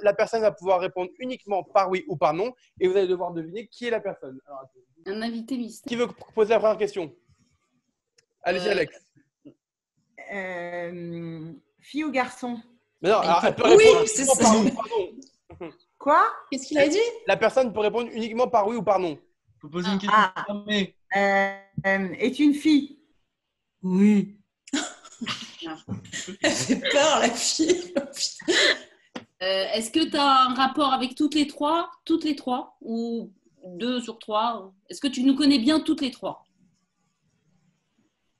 [0.02, 2.52] La personne va pouvoir répondre uniquement par oui ou par non.
[2.78, 4.38] Et vous allez devoir deviner qui est la personne.
[4.46, 4.64] Alors.
[5.06, 5.88] Un invité mystère.
[5.88, 7.10] qui veut poser la première question?
[8.42, 9.00] Allez-y, Euh, Alex.
[10.32, 12.58] Euh, fille ou garçon?
[13.02, 14.44] Mais non, Mais alors, elle peut oui, répondre c'est uniquement ça.
[14.44, 14.86] par oui ou par
[15.60, 15.70] non.
[15.98, 16.24] Quoi?
[16.50, 16.98] Qu'est-ce qu'il a dit?
[17.26, 19.18] La personne peut répondre uniquement par oui ou par non.
[19.60, 20.16] Faut poser une question.
[20.16, 20.44] Ah.
[20.46, 20.96] fermée.
[21.16, 21.54] euh,
[21.86, 22.98] euh, Est une fille?
[23.82, 24.36] Oui.
[26.42, 27.94] Elle fait peur, la fille.
[29.42, 31.90] Euh, Est-ce que tu as un rapport avec toutes les trois?
[32.04, 32.76] Toutes les trois?
[32.80, 33.32] Ou
[33.64, 34.72] deux sur trois?
[34.88, 36.44] Est-ce que tu nous connais bien toutes les trois?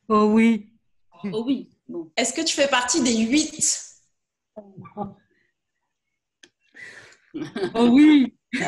[0.08, 0.72] Oh oui.
[1.32, 1.70] Oh oui.
[1.88, 2.10] Bon.
[2.16, 3.80] Est-ce que tu fais partie des huit?
[7.74, 8.34] Oh oui.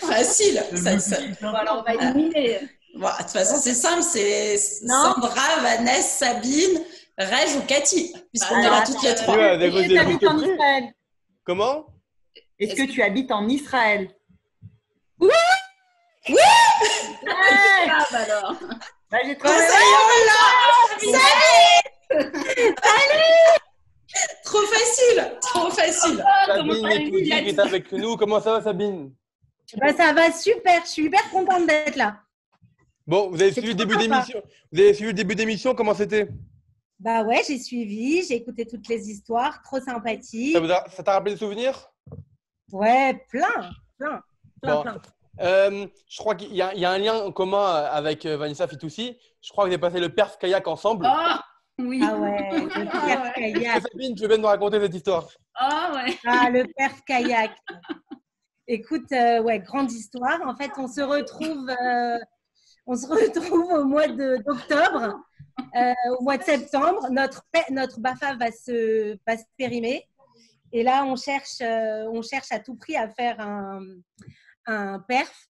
[0.00, 0.62] Facile.
[0.74, 2.60] Ça- ça- Bon, alors, on va éliminer.
[2.96, 4.02] Bon, de toute façon, c'est simple.
[4.02, 5.14] C'est Non.
[5.14, 6.80] Sandra, Vanessa, Sabine,
[7.18, 8.12] Reg ou Cathy.
[8.32, 9.36] Puisqu'on Ah, ira attends, toutes les trois.
[9.36, 10.38] Ouais, Est-ce que tu habites en.
[10.38, 10.92] Israël
[11.44, 11.86] Comment?
[12.58, 14.10] Est-ce que tu habites en Israël?
[15.20, 15.30] Oui
[16.28, 16.36] Ouais
[17.28, 18.54] Ah, bah alors.
[19.10, 19.54] Bah, J'ai trouvé.
[19.54, 19.96] ça y est,
[21.04, 21.18] on l'a
[22.82, 23.60] Salut
[24.44, 28.16] Trop facile Trop facile Ah, comment Sabine ça est avec nous.
[28.16, 29.12] Comment ça va, Sabine?
[29.78, 32.20] Bah, ça va super, je suis hyper contente d'être là.
[33.06, 34.42] Bon, vous avez suivi le début d'émission.
[34.70, 35.74] Vous avez suivi le début d'émission.
[35.74, 36.28] Comment c'était?
[37.00, 40.56] Bah ouais, j'ai suivi, j'ai écouté toutes les histoires, trop sympathique.
[40.94, 41.90] Ça t'a rappelé des souvenirs?
[42.70, 44.22] Ouais, plein, plein,
[44.62, 44.82] plein, Bon.
[44.82, 45.02] plein.
[45.40, 48.68] Euh, je crois qu'il y, a il y a un lien commun avec euh, Vanessa
[48.68, 49.16] Fitoussi.
[49.40, 51.06] Je crois que vous avez passé le perf kayak ensemble.
[51.08, 51.42] Ah,
[51.78, 52.00] oui.
[52.02, 53.82] Ah ouais, le perf Est-ce kayak.
[53.82, 56.16] que Sabine, tu veux bien nous raconter cette histoire Ah, ouais.
[56.26, 57.56] Ah, le perf kayak.
[58.68, 60.40] Écoute, euh, ouais, grande histoire.
[60.46, 62.18] En fait, on se retrouve, euh,
[62.86, 65.20] on se retrouve au mois de- d'octobre,
[65.76, 67.08] euh, au mois de septembre.
[67.10, 70.06] Notre, notre BAFA va se, va se périmer.
[70.72, 73.80] Et là, on cherche, euh, on cherche à tout prix à faire un,
[74.66, 75.48] un perf.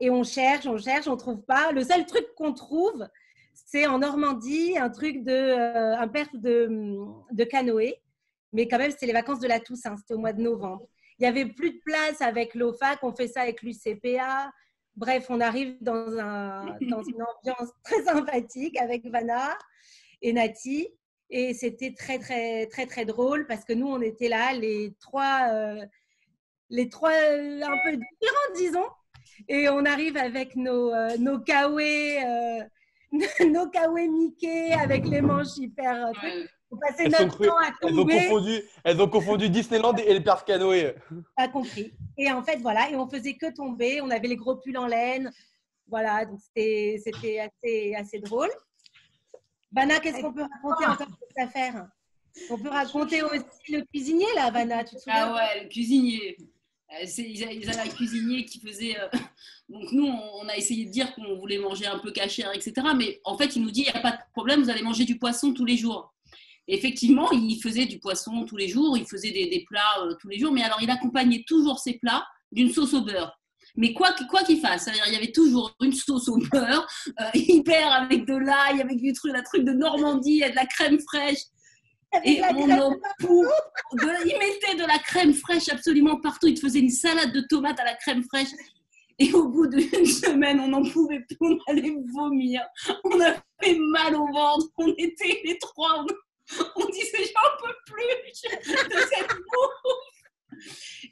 [0.00, 1.72] Et on cherche, on cherche, on trouve pas.
[1.72, 3.06] Le seul truc qu'on trouve,
[3.64, 6.68] c'est en Normandie, un truc de, euh, un perf de,
[7.32, 7.94] de canoë.
[8.52, 10.88] Mais quand même, c'était les vacances de la Toussaint, c'était au mois de novembre.
[11.18, 14.52] Il n'y avait plus de place avec l'OFAC, on fait ça avec l'UCPA.
[14.96, 19.56] Bref, on arrive dans, un, dans une ambiance très sympathique avec Vanna
[20.22, 20.88] et Nati.
[21.30, 25.48] Et c'était très, très, très, très drôle parce que nous, on était là, les trois,
[25.50, 25.84] euh,
[26.70, 28.88] les trois euh, un peu différents, disons.
[29.48, 31.38] Et on arrive avec nos, euh, nos
[33.52, 36.06] nos kawaii Mickey avec les manches hyper.
[36.06, 36.50] euh, trucs.
[36.70, 38.14] On passait Elles notre temps à elles ont, tomber.
[38.14, 40.96] confondu, elles ont confondu Disneyland et le perf canoë.
[41.36, 41.92] Pas compris.
[42.18, 44.00] Et en fait, voilà, et on faisait que tomber.
[44.00, 45.30] On avait les gros pulls en laine.
[45.88, 48.50] Voilà, donc c'était c'était assez, assez drôle.
[49.70, 51.86] Vanna, qu'est-ce qu'on peut raconter encore de cette affaire?
[52.50, 55.28] On peut raconter aussi le cuisinier, là, Vanna, tu te souviens?
[55.28, 56.36] Ah ouais, le cuisinier.
[56.92, 58.98] Euh, Ils a- avaient un cuisinier qui faisait.
[58.98, 59.08] euh,
[59.68, 62.72] Donc, nous, on a essayé de dire qu'on voulait manger un peu cachère, etc.
[62.96, 65.04] Mais en fait, il nous dit il n'y a pas de problème, vous allez manger
[65.04, 66.14] du poisson tous les jours.
[66.68, 70.38] Effectivement, il faisait du poisson tous les jours, il faisait des, plats euh, tous les
[70.38, 73.38] jours, mais alors il accompagnait toujours ses plats d'une sauce au beurre.
[73.76, 76.86] Mais quoi qu'- quoi qu'il fasse, il y avait toujours une sauce au beurre,
[77.34, 81.40] hyper avec de l'ail, avec du truc, la de Normandie, et de la crème fraîche.
[82.24, 83.44] Et on en pou-
[83.92, 86.46] de- il mettait de la crème fraîche absolument partout.
[86.46, 88.48] Il te faisait une salade de tomates à la crème fraîche.
[89.18, 92.62] Et au bout d'une semaine, on n'en pouvait plus, on allait vomir.
[93.04, 94.66] On avait mal au ventre.
[94.78, 96.04] On était les trois.
[96.04, 98.58] On, on disait, j'en peux plus
[98.90, 100.05] de cette bouffe.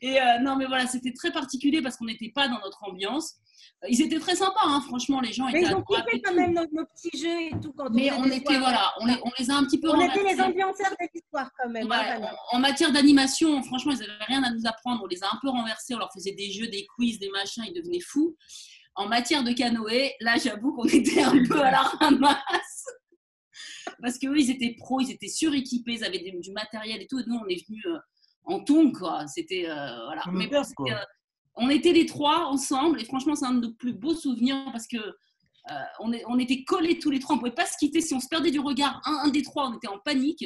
[0.00, 3.34] Et euh, non, mais voilà, c'était très particulier parce qu'on n'était pas dans notre ambiance.
[3.88, 6.54] Ils étaient très sympas, hein, franchement, les gens Mais étaient ils ont kiffé quand même
[6.54, 7.72] nos, nos petits jeux et tout.
[7.76, 10.22] Quand Mais on, était, voilà, on les, on les a un petit peu On était
[10.22, 11.86] les ambianceurs de l'histoire quand même.
[11.86, 12.20] Ouais, hein,
[12.52, 15.02] en, en matière d'animation, franchement, ils n'avaient rien à nous apprendre.
[15.04, 15.94] On les a un peu renversés.
[15.94, 17.64] On leur faisait des jeux, des quiz, des machins.
[17.66, 18.36] Ils devenaient fous.
[18.96, 22.86] En matière de canoë, là, j'avoue qu'on était un peu à la ramasse.
[24.00, 27.18] Parce qu'eux, ils étaient pros, ils étaient suréquipés, ils avaient du matériel et tout.
[27.18, 27.98] Et nous, on est venus euh,
[28.44, 29.26] en tongs, quoi.
[29.26, 29.64] C'était.
[29.68, 30.22] euh, voilà.
[30.32, 30.94] Mais bon, euh,
[31.56, 33.00] on était les trois ensemble.
[33.00, 34.96] Et franchement, c'est un de nos plus beaux souvenirs parce que.
[34.98, 38.02] euh, on, est- on était collés tous les trois, on pouvait pas se quitter.
[38.02, 40.44] Si on se perdait du regard, un, un des trois, on était en panique.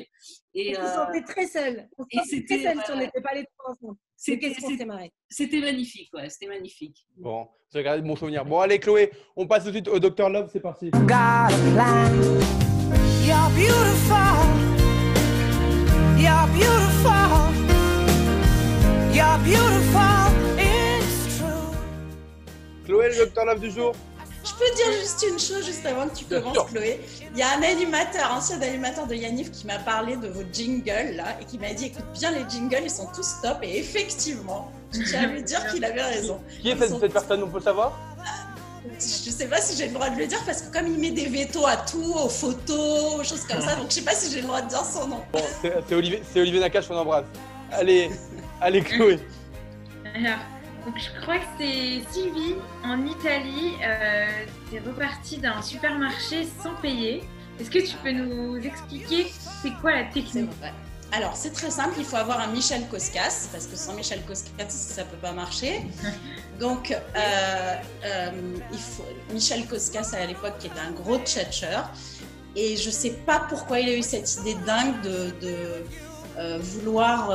[0.55, 1.89] Et, On se euh, sentait très seuls.
[1.99, 3.97] On se et sentait très c'était, seuls si on n'était pas les trois ensemble.
[4.17, 4.55] C'était-
[5.61, 7.05] magnifique, ouais, c'était magnifique.
[7.17, 8.45] Bon, vous avez gardé de bons souvenirs.
[8.45, 10.91] Bon, allez, Chloé, on passe tout de suite au Dr Love, c'est parti.
[13.27, 14.47] You're beautiful.
[16.17, 17.48] You're beautiful.
[19.19, 20.31] You're beautiful.
[20.57, 21.75] It's true.
[22.87, 23.93] Chloé, le Dr Love du jour.
[24.45, 26.71] Je peux dire juste une chose juste avant que tu commences.
[26.71, 27.01] Chloé.
[27.33, 31.17] Il y a un animateur, ancien animateur de Yanniv, qui m'a parlé de vos jingles
[31.17, 33.59] là et qui m'a dit écoute bien les jingles, ils sont tous top.
[33.63, 36.41] Et effectivement, je tiens à lui dire qu'il avait raison.
[36.63, 37.99] Qui est cette, personne, on peut le savoir?
[39.01, 41.11] Je sais pas si j'ai le droit de le dire parce que comme il met
[41.11, 44.31] des vétos à tout, aux photos, aux choses comme ça, donc je sais pas si
[44.31, 45.23] j'ai le droit de dire son nom.
[45.33, 47.25] Bon, c'est Olivier, c'est Olivier Nakache qu'on embrasse.
[47.73, 48.11] Allez,
[48.61, 49.19] allez, Chloé.
[50.15, 50.39] Alors,
[50.85, 53.75] donc je crois que c'est Sylvie en Italie.
[53.83, 54.27] Euh,
[54.71, 57.23] T'es reparti d'un supermarché sans payer.
[57.61, 59.27] Est-ce que tu peux nous expliquer
[59.63, 60.73] c'est quoi la technique vrai.
[61.11, 64.69] Alors, c'est très simple, il faut avoir un Michel Koskas, parce que sans Michel Koskas,
[64.69, 65.83] ça ne peut pas marcher.
[66.61, 68.31] Donc, euh, euh,
[68.71, 71.91] il faut, Michel Koskas, à l'époque, qui était un gros tchatcheur,
[72.55, 75.57] et je ne sais pas pourquoi il a eu cette idée dingue de, de,
[76.39, 77.31] euh, vouloir...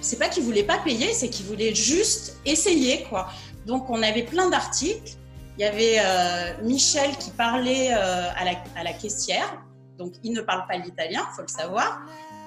[0.00, 3.28] c'est pas qu'il voulait pas payer, c'est qu'il voulait juste essayer, quoi.
[3.66, 5.12] Donc, on avait plein d'articles.
[5.58, 9.60] Il y avait euh, Michel qui parlait euh, à, la, à la caissière,
[9.98, 12.00] donc il ne parle pas l'italien, faut le savoir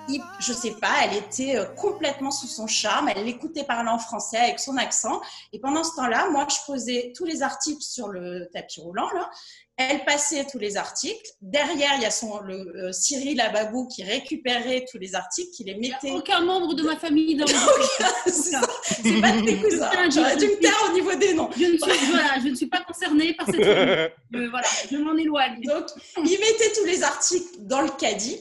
[0.10, 4.00] il- je sais pas, elle était euh, complètement sous son charme, elle l'écoutait parler en
[4.00, 5.22] français avec son accent.
[5.54, 9.30] Et pendant ce temps-là, moi, je posais tous les articles sur le tapis roulant, là.
[9.78, 11.32] Elle passait tous les articles.
[11.42, 15.64] Derrière, il y a son, le, euh, Cyril Ababou qui récupérait tous les articles, qui
[15.64, 16.12] les Il mettait.
[16.12, 19.90] a aucun membre de ma famille dans le C'est pas de tes cousins.
[20.14, 21.50] J'aurais dû me taire au niveau des noms.
[21.58, 23.56] Je ne suis, voilà, je ne suis pas concernée par cette
[24.32, 25.62] voilà, je m'en éloigne.
[25.62, 25.86] Donc,
[26.18, 28.40] il mettait tous les articles dans le caddie.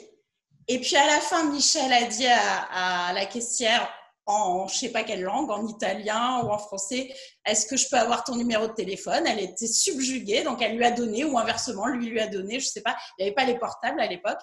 [0.68, 3.88] Et puis à la fin, Michel a dit à, à la caissière
[4.30, 7.12] en je sais pas quelle langue, en italien ou en français,
[7.44, 9.26] est-ce que je peux avoir ton numéro de téléphone?
[9.26, 12.66] Elle était subjuguée, donc elle lui a donné, ou inversement, lui lui a donné, je
[12.68, 14.38] sais pas, il n'y avait pas les portables à l'époque.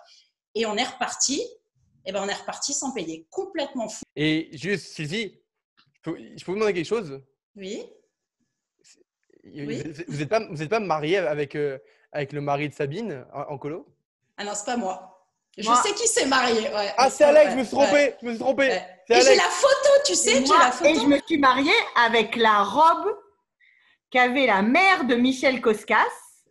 [0.56, 1.42] Et on est reparti.
[2.06, 4.04] Et ben on est reparti sans payer, complètement fou.
[4.16, 5.42] Et juste, Sylvie,
[5.78, 7.22] je peux, je peux vous demander quelque chose?
[7.56, 7.84] Oui.
[9.44, 11.78] Vous n'êtes pas, vous êtes pas marié avec, euh,
[12.12, 13.88] avec le mari de Sabine en, en colo?
[14.38, 15.28] Ah non, c'est pas moi.
[15.58, 16.62] Je Moi- sais qui s'est marié.
[16.70, 16.94] ouais.
[16.98, 18.80] Ah, c'est Alex, Ouais, je me suis ouais, trompé, je me suis trompé.
[19.10, 20.90] Et j'ai la photo, tu sais, j'ai la photo.
[20.90, 23.16] et je me suis mariée avec la robe
[24.10, 25.96] qu'avait la mère de Michel Koskas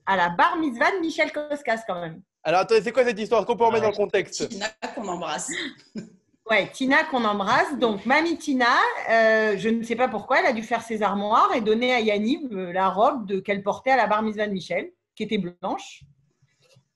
[0.06, 2.22] à la bar mitzvah de Michel Koskas quand même.
[2.44, 3.44] Alors, attendez, c'est quoi cette histoire?
[3.44, 4.48] Qu'on peut remettre dans le contexte?
[4.48, 5.50] Tina qu'on embrasse.
[6.48, 7.76] Ouais, Tina qu'on embrasse.
[7.76, 8.68] Donc, mamie Tina,
[9.10, 11.98] euh, je ne sais pas pourquoi, elle a dû faire ses armoires et donner à
[11.98, 15.38] Yanniv euh, la robe de- qu'elle portait à la bar mitzvah de Michel, qui était
[15.38, 16.02] blanche.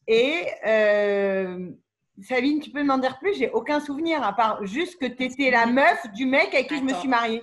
[0.07, 1.69] Et euh,
[2.23, 3.35] Sabine, tu peux m'en dire plus?
[3.37, 6.77] J'ai aucun souvenir, à part juste que tu étais la meuf du mec avec qui
[6.77, 7.43] je me suis mariée.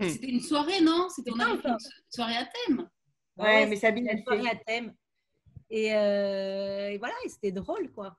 [0.00, 1.08] C'était une soirée, non?
[1.08, 1.78] C'était on Putain, avait fait une
[2.10, 2.88] soirée à thème.
[3.38, 4.50] Ouais, mais Sabine, elle soirée fait.
[4.50, 4.94] à thème.
[5.70, 8.16] Et, euh, et voilà, et c'était drôle, quoi.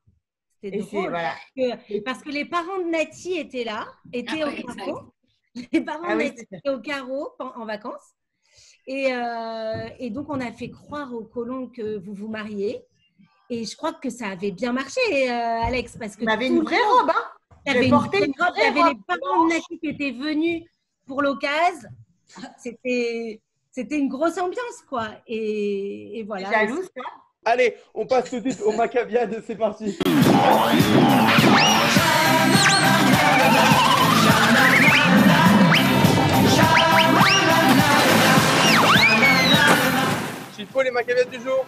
[0.61, 1.09] C'était drôle.
[1.09, 1.33] voilà.
[1.55, 5.13] Parce que, parce que les parents de Nati étaient là, étaient Ah au ouais, carreau.
[5.71, 8.13] Les parents Ah de oui, Nati étaient au carreau en vacances.
[8.87, 12.83] Et, euh, et donc, on a fait croire aux colons que vous vous mariez.
[13.49, 14.99] Et je crois que ça avait bien marché,
[15.31, 17.23] euh, Alex, parce que avait tout une vraie monde- robe, hein
[17.65, 20.11] T'avais J'ai une porté vraie une robe, t'avais robe les parents de Naki qui étaient
[20.11, 20.63] venus
[21.05, 21.89] pour l'occasion.
[22.57, 25.07] C'était, c'était une grosse ambiance, quoi.
[25.27, 26.49] Et, et voilà.
[26.51, 27.05] Jalouse, toi
[27.45, 29.97] Allez, on passe tout de suite au Maccabiade, c'est parti.
[40.55, 41.65] Chipo, les Maccabiades du jour.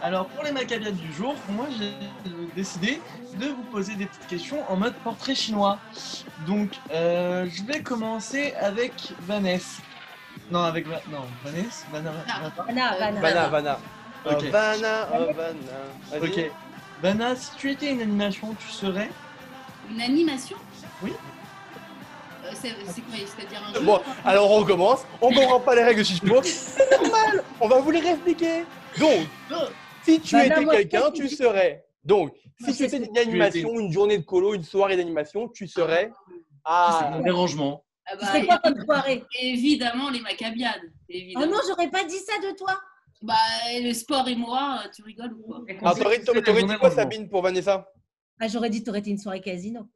[0.00, 1.92] Alors pour les macabiades du jour, moi j'ai
[2.54, 3.00] décidé
[3.36, 5.78] de vous poser des petites questions en mode portrait chinois.
[6.46, 9.82] Donc euh, je vais commencer avec Vanessa.
[10.50, 12.52] Non, avec Va- non, Vanessa Vanna, Vanna.
[12.66, 13.20] Vanna, Vanna.
[13.20, 13.78] Vanna, Vanna.
[14.24, 14.34] Ok.
[14.46, 16.24] Oh, Vanna, oh, Vanna.
[16.26, 16.50] Ok.
[17.02, 19.10] Vanna, si tu étais une animation, tu serais
[19.90, 20.56] Une animation?
[21.02, 21.12] Oui.
[22.44, 22.84] Euh, C'est quoi
[23.36, 25.00] C'est-à-dire un jeu Bon, alors on recommence.
[25.20, 26.40] On comprend pas les règles de Chipo.
[26.42, 27.42] C'est normal.
[27.60, 28.64] On va vous les réexpliquer.
[28.98, 29.26] Donc,
[30.08, 31.84] si tu Vanna, étais quelqu'un, tu serais.
[32.04, 35.66] Donc, si tu c'est étais une animation, une journée de colo, une soirée d'animation, tu
[35.66, 36.10] serais.
[36.64, 37.84] Ah, un dérangement.
[38.06, 39.24] Ah Tu bah, serais quoi comme soirée?
[39.40, 40.80] Évidemment, les macabiades.
[40.84, 41.46] Oh Évidemment.
[41.52, 42.78] non, j'aurais pas dit ça de toi.
[43.20, 43.34] Bah,
[43.80, 45.64] le sport et moi, euh, tu rigoles ou quoi?
[45.80, 47.86] Alors, t'aurais t'aurais- t'aurais dit quoi, Sabine, pour Vanessa?
[48.40, 49.88] Ah, j'aurais dit que tu aurais été une soirée casino.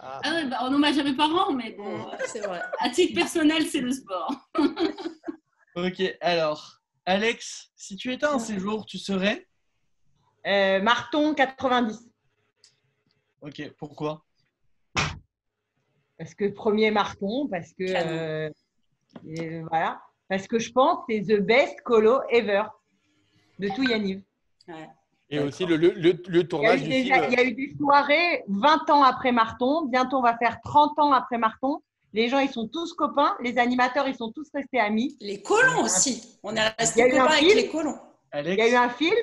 [0.00, 2.60] Ah ouais, bah, en hommage à mes parents, mais bon, C'est vrai.
[2.80, 4.30] à titre personnel, c'est le sport.
[5.76, 9.46] Ok, alors Alex, si tu étais un séjour, tu serais
[10.46, 12.08] Euh, Marton 90.
[13.40, 14.24] Ok, pourquoi?
[16.18, 17.84] Parce que premier Marton, parce que.
[17.84, 18.50] Euh,
[19.26, 20.00] et voilà.
[20.28, 22.64] Parce que je pense que c'est the best colo ever
[23.58, 24.22] de tout Yaniv.
[24.68, 24.88] Ouais.
[25.30, 27.26] Et aussi le, le, le, le Il y, a tournage eu du déjà- film.
[27.32, 29.86] il y a eu des soirées 20 ans après Marton.
[29.86, 31.80] Bientôt, on va faire 30 ans après Marton.
[32.16, 33.36] Les gens, ils sont tous copains.
[33.42, 35.16] Les animateurs, ils sont tous restés amis.
[35.20, 36.38] Les colons aussi.
[36.42, 37.56] On est Il y resté a eu un copains avec film.
[37.58, 37.98] les colons.
[38.34, 39.14] Il y a eu un film.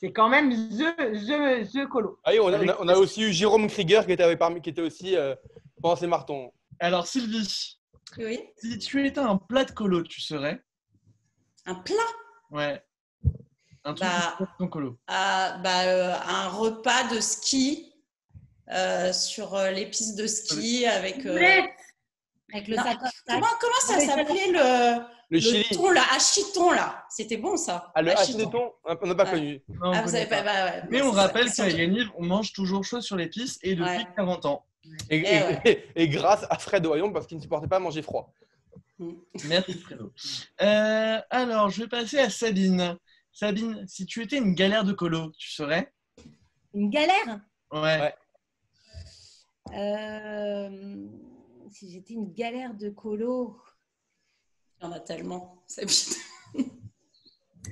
[0.00, 2.18] C'est quand même the, the, the colo.
[2.24, 4.62] Ah oui, on, a, on, a, on a aussi eu Jérôme Krieger qui était, parmi,
[4.62, 5.34] qui était aussi euh,
[5.82, 6.50] pendant ces martons.
[6.78, 7.76] alors Sylvie,
[8.16, 8.40] Oui.
[8.56, 10.62] si tu étais un plat de colo, tu serais
[11.66, 11.96] Un plat?
[12.50, 12.82] Ouais.
[13.84, 14.98] Un truc Bah, de ton colo.
[15.06, 17.92] Ah, bah, euh, un repas de ski
[18.72, 21.26] euh, sur euh, les pistes de ski avec.
[21.26, 21.38] euh,
[22.52, 22.98] Avec le Non, sac.
[23.26, 25.64] Comment, comment ça s'appelait le, Le, Chili.
[25.76, 27.04] thon là Achiton là?
[27.08, 27.92] C'était bon ça.
[27.94, 28.38] Ah, le haché Achiton.
[28.38, 29.30] de thon, on n'a pas Ouais.
[29.30, 29.62] connu.
[29.68, 30.36] Non, on Ah, vous connaît avez pas.
[30.38, 30.42] pas.
[30.44, 30.82] bah, ouais.
[30.90, 34.06] Mais on rappelle qu'à Yaniv, on mange toujours chaud sur les pistes et depuis Ouais.
[34.16, 34.64] 40 ans.
[35.10, 35.88] Et, Eh et- ouais.
[35.94, 38.32] et grâce à Fred Oyon parce qu'il ne supportait pas manger froid.
[39.46, 40.12] Merci Fredo.
[40.60, 42.98] Euh, alors, je vais passer à Sabine.
[43.32, 45.92] Sabine, si tu étais une galère de colo, tu serais?
[46.74, 47.40] Une galère?
[47.72, 47.80] Ouais.
[48.00, 48.14] Ouais.
[49.72, 51.06] Euh,
[51.70, 53.56] Si j'étais une galère de colo.
[54.80, 55.64] Il y en a tellement.
[55.78, 55.84] Euh,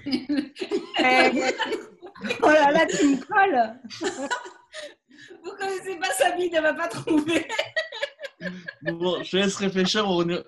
[2.43, 3.81] oh là là, tu me colles.
[5.45, 7.47] Vous connaissez pas Sabine, elle va pas trouver.
[8.83, 10.07] Bon, je te laisse réfléchir.
[10.09, 10.25] On...
[10.25, 10.43] Non,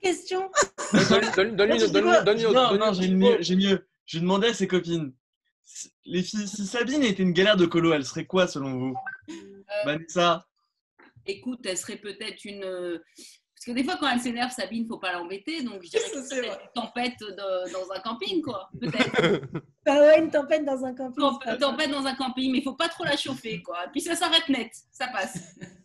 [0.00, 0.50] Question.
[1.10, 3.88] Donne- donne- Donne-lui tu sais donne-lui- quoi donne-lui- non, donne-lui- non, j'ai mieux, j'ai mieux.
[4.06, 5.12] Je demandais à ses copines.
[6.06, 8.94] Les filles, si Sabine était une galère de colo, elle serait quoi selon vous?
[9.84, 10.47] Vanessa
[11.28, 12.64] Écoute, elle serait peut-être une.
[12.64, 12.98] euh,
[13.54, 15.62] Parce que des fois, quand elle s'énerve, Sabine, faut pas l'embêter.
[15.62, 18.68] Donc, je dirais que c'est une tempête de- dans un camping, quoi.
[18.80, 19.42] Peut-être.
[19.86, 21.16] Bah ouais, une tempête dans un camping.
[21.22, 23.86] Temp- Une tempête dans un camping, mais il faut pas trop la chauffer, quoi.
[23.90, 25.54] Puis ça s'arrête net, ça passe.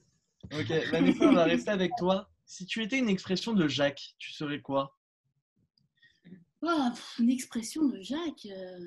[0.51, 2.29] Ok, Vanessa, on va rester avec toi.
[2.45, 4.95] Si tu étais une expression de Jacques, tu serais quoi?
[6.61, 8.45] Oh, pff, une expression de Jacques.
[8.45, 8.79] euh,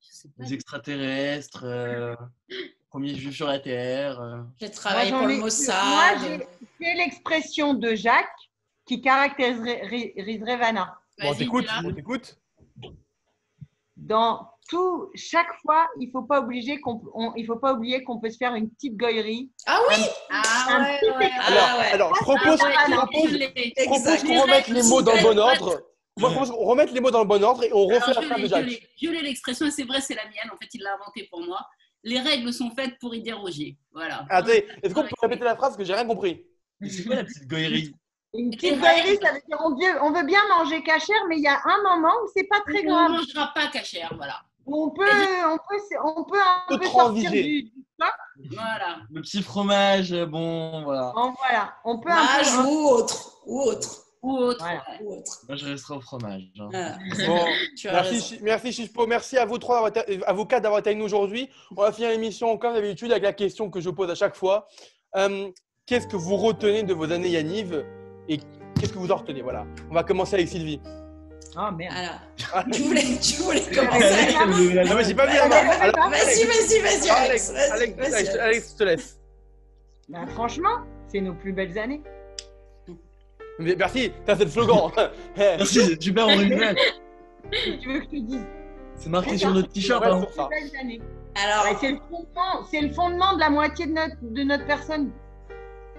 [0.00, 0.44] Je sais pas.
[0.44, 2.14] Les extraterrestres, euh,
[2.90, 4.20] premier juif sur la Terre.
[4.20, 4.42] euh.
[4.60, 5.86] J'ai travaillé Moi, pour le Mossad.
[5.86, 6.46] Moi, j'ai-
[6.80, 8.26] c'est l'expression de Jacques
[8.84, 10.98] qui caractériserait Vanna.
[11.22, 11.88] Bon, t'écoutes, dis-la.
[11.88, 12.36] on t'écoute.
[13.96, 18.18] Dans tout, chaque fois, il faut pas obliger qu'on, on- il faut pas oublier qu'on
[18.18, 19.50] peut se faire une petite goyerie.
[19.66, 19.96] Ah oui
[20.30, 21.26] Ah Un ouais, petit ouais.
[21.26, 21.46] écart.
[21.48, 21.92] Alors, Ah ouais.
[21.92, 25.22] alors je Ah propose, je je propose, je propose qu'on remette les mots dans le
[25.22, 25.82] bon ordre.
[26.18, 28.20] Moi, je qu'on remette les mots dans le bon ordre et on Alors, refait la
[28.22, 28.66] je phrase de Jacques.
[29.12, 30.50] l'ai l'expression, et c'est vrai, c'est la mienne.
[30.52, 31.60] En fait, il l'a inventée pour moi.
[32.02, 33.76] Les règles sont faites pour y déroger.
[33.92, 34.24] Voilà.
[34.30, 36.44] Attendez, est-ce qu'on peut répéter la phrase que j'ai rien compris?
[36.88, 37.94] C'est quoi la petite goyerie
[38.32, 41.42] Une petite goyerie, ça veut dire on veut, on veut bien manger cachère, mais il
[41.42, 43.10] y a un moment où c'est pas très On ne grave.
[43.12, 44.40] mangera pas cachère, voilà.
[44.66, 46.90] On peut, on peut, on peut un peu sortir
[47.30, 47.42] transiger.
[47.42, 47.72] du.
[48.50, 49.00] Voilà.
[49.10, 51.12] Le petit fromage, bon, voilà.
[51.14, 52.68] Bon, voilà, on peut un Fromage peu.
[52.72, 53.42] ou autre.
[53.46, 53.88] Ou autre.
[54.22, 54.64] Ou autre.
[55.02, 55.40] Ou autre.
[55.48, 56.42] Moi, je resterai au fromage.
[56.58, 56.68] hein.
[56.74, 57.44] Ah, Bon,
[57.84, 59.90] merci, merci Chispo, merci à vous trois,
[60.26, 61.48] à vous quatre d'avoir été avec nous aujourd'hui.
[61.76, 64.66] On va finir l'émission comme d'habitude avec la question que je pose à chaque fois.
[65.16, 65.48] Euh,
[65.86, 67.84] qu'est-ce que vous retenez de vos années Yaniv
[68.28, 68.38] et
[68.78, 69.40] qu'est-ce que vous en retenez?
[69.42, 69.66] Voilà.
[69.90, 70.80] On va commencer avec Sylvie.
[71.56, 71.94] Oh merde.
[72.52, 74.34] Alors, tu voulais, tu voulais commencer
[74.86, 76.10] Non, mais j'ai pas vu la main.
[76.10, 77.50] Vas-y, vas-y, vas-y, Alex.
[77.50, 78.36] Alex, Vas-y, Alex, vas-y, Alex, Alex.
[78.38, 79.20] Alex, je te laisse.
[80.10, 82.02] Bah, franchement, c'est nos plus belles années.
[83.60, 84.90] Mais Merci, ça c'est le slogan.
[85.36, 86.76] Eh, Merci, c'est super original.
[87.52, 88.46] Si tu veux que je te dise.
[88.96, 90.04] C'est marqué sur notre t-shirt.
[90.04, 90.26] Ouais, hein.
[91.34, 94.66] Alors, Ouais, c'est le fondement, c'est le fondement de la moitié de notre, de notre
[94.66, 95.10] personne.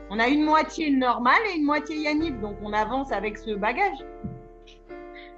[0.09, 3.97] On a une moitié normale et une moitié Yannick, donc on avance avec ce bagage.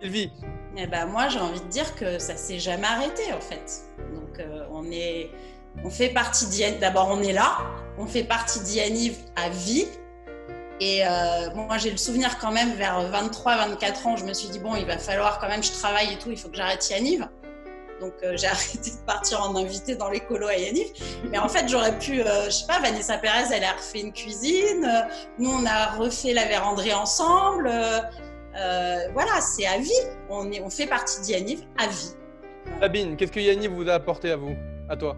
[0.01, 0.31] Sylvie,
[0.75, 3.83] eh ben, moi, j'ai envie de dire que ça s'est jamais arrêté, en fait.
[4.13, 5.29] Donc, euh, on est,
[5.83, 6.79] on fait partie d'Yanniv.
[6.79, 7.57] D'abord, on est là.
[7.97, 9.85] On fait partie d'Yanniv à vie.
[10.85, 14.59] Et euh, moi, j'ai le souvenir quand même, vers 23-24 ans, je me suis dit,
[14.59, 17.25] bon, il va falloir quand même, je travaille et tout, il faut que j'arrête Yanniv.
[18.01, 20.87] Donc, euh, j'ai arrêté de partir en invité dans les colos à Yanniv.
[21.31, 24.11] Mais en fait, j'aurais pu, euh, je sais pas, Vanessa Perez, elle a refait une
[24.11, 24.85] cuisine.
[25.39, 27.67] nous, on a refait la véranderie ensemble.
[27.71, 27.99] euh,
[28.57, 29.89] euh, voilà, c'est à vie.
[30.29, 32.11] On, est, on fait partie d'Yanniv à vie.
[32.81, 34.55] Sabine, qu'est-ce que Yannick vous a apporté à vous
[34.89, 35.15] À toi?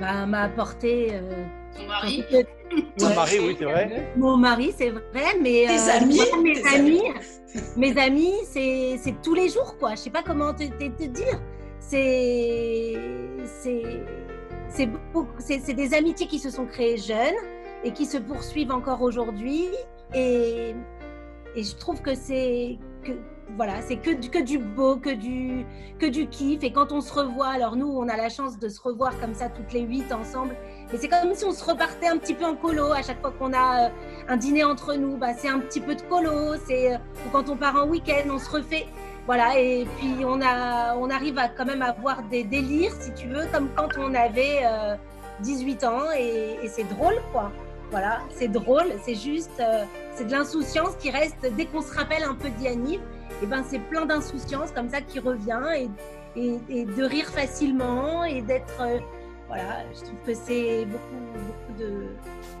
[0.00, 1.10] Bah, m'a apporté.
[1.12, 1.44] euh,
[1.76, 2.24] Ton mari?
[2.98, 3.14] Ton Ouais.
[3.14, 4.12] mari, oui, c'est vrai.
[4.16, 7.02] Mon mari, c'est vrai, mais Tes euh, amis, moi, mes tes amis,
[7.76, 9.90] mes amis, c'est c'est tous les jours, quoi.
[9.92, 11.40] Je sais pas comment te, te- te dire.
[11.80, 12.96] C'est
[13.62, 13.82] c'est
[14.68, 17.40] c'est beaucoup- c'est c'est des amitiés qui se sont créées jeunes
[17.84, 19.66] et qui se poursuivent encore aujourd'hui.
[20.14, 20.74] Et
[21.56, 23.12] et je trouve que c'est que
[23.56, 25.64] voilà, c'est que, du- que du beau, que du,
[25.98, 26.62] que du kiff.
[26.62, 29.34] Et quand on se revoit, alors nous, on a la chance de se revoir comme
[29.34, 30.54] ça toutes les huit ensemble.
[30.92, 33.32] Et c'est comme si on se repartait un petit peu en colo à chaque fois
[33.38, 33.88] qu'on a euh,
[34.28, 35.16] un dîner entre nous.
[35.16, 36.56] Bah, c'est un petit peu de colo.
[36.66, 38.86] C'est euh, ou quand on part en week-end, on se refait.
[39.26, 43.28] Voilà, et puis on, a, on arrive à quand même avoir des délires, si tu
[43.28, 44.94] veux, comme quand on avait euh,
[45.40, 46.10] 18 ans.
[46.18, 47.50] Et, c'est drôle, quoi.
[47.90, 49.84] Voilà, c'est drôle, c'est juste, euh,
[50.14, 53.00] c'est de l'insouciance qui reste dès qu'on se rappelle un peu d'Yanniv.
[53.42, 55.88] Et ben c'est plein d'insouciance comme ça qui revient et,
[56.36, 58.98] et, et de rire facilement et d'être, euh,
[59.46, 62.06] voilà, je trouve que c'est beaucoup, beaucoup de,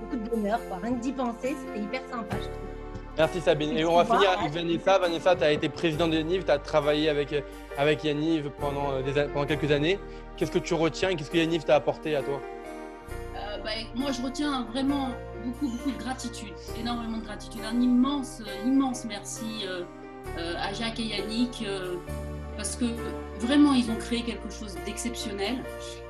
[0.00, 0.78] beaucoup de bonheur, quoi.
[0.82, 2.68] Rien que d'y penser, c'était hyper sympa, je trouve.
[3.16, 3.76] Merci Sabine.
[3.76, 4.98] Et on va finir avec Vanessa.
[5.00, 7.34] Vanessa, tu as été présidente de Yanniv, tu as travaillé avec,
[7.76, 9.98] avec Yanniv pendant, euh, des pendant quelques années.
[10.36, 12.40] Qu'est-ce que tu retiens et qu'est-ce que Yanniv t'a apporté à toi?
[13.34, 15.08] Euh, bah, moi, je retiens vraiment
[15.44, 17.62] beaucoup, beaucoup de gratitude, énormément de gratitude.
[17.68, 19.84] Un immense, euh, immense merci euh, euh,
[20.36, 21.96] à Jacques et Yannick, euh,
[22.56, 22.86] parce que
[23.38, 25.56] vraiment, ils ont créé quelque chose d'exceptionnel.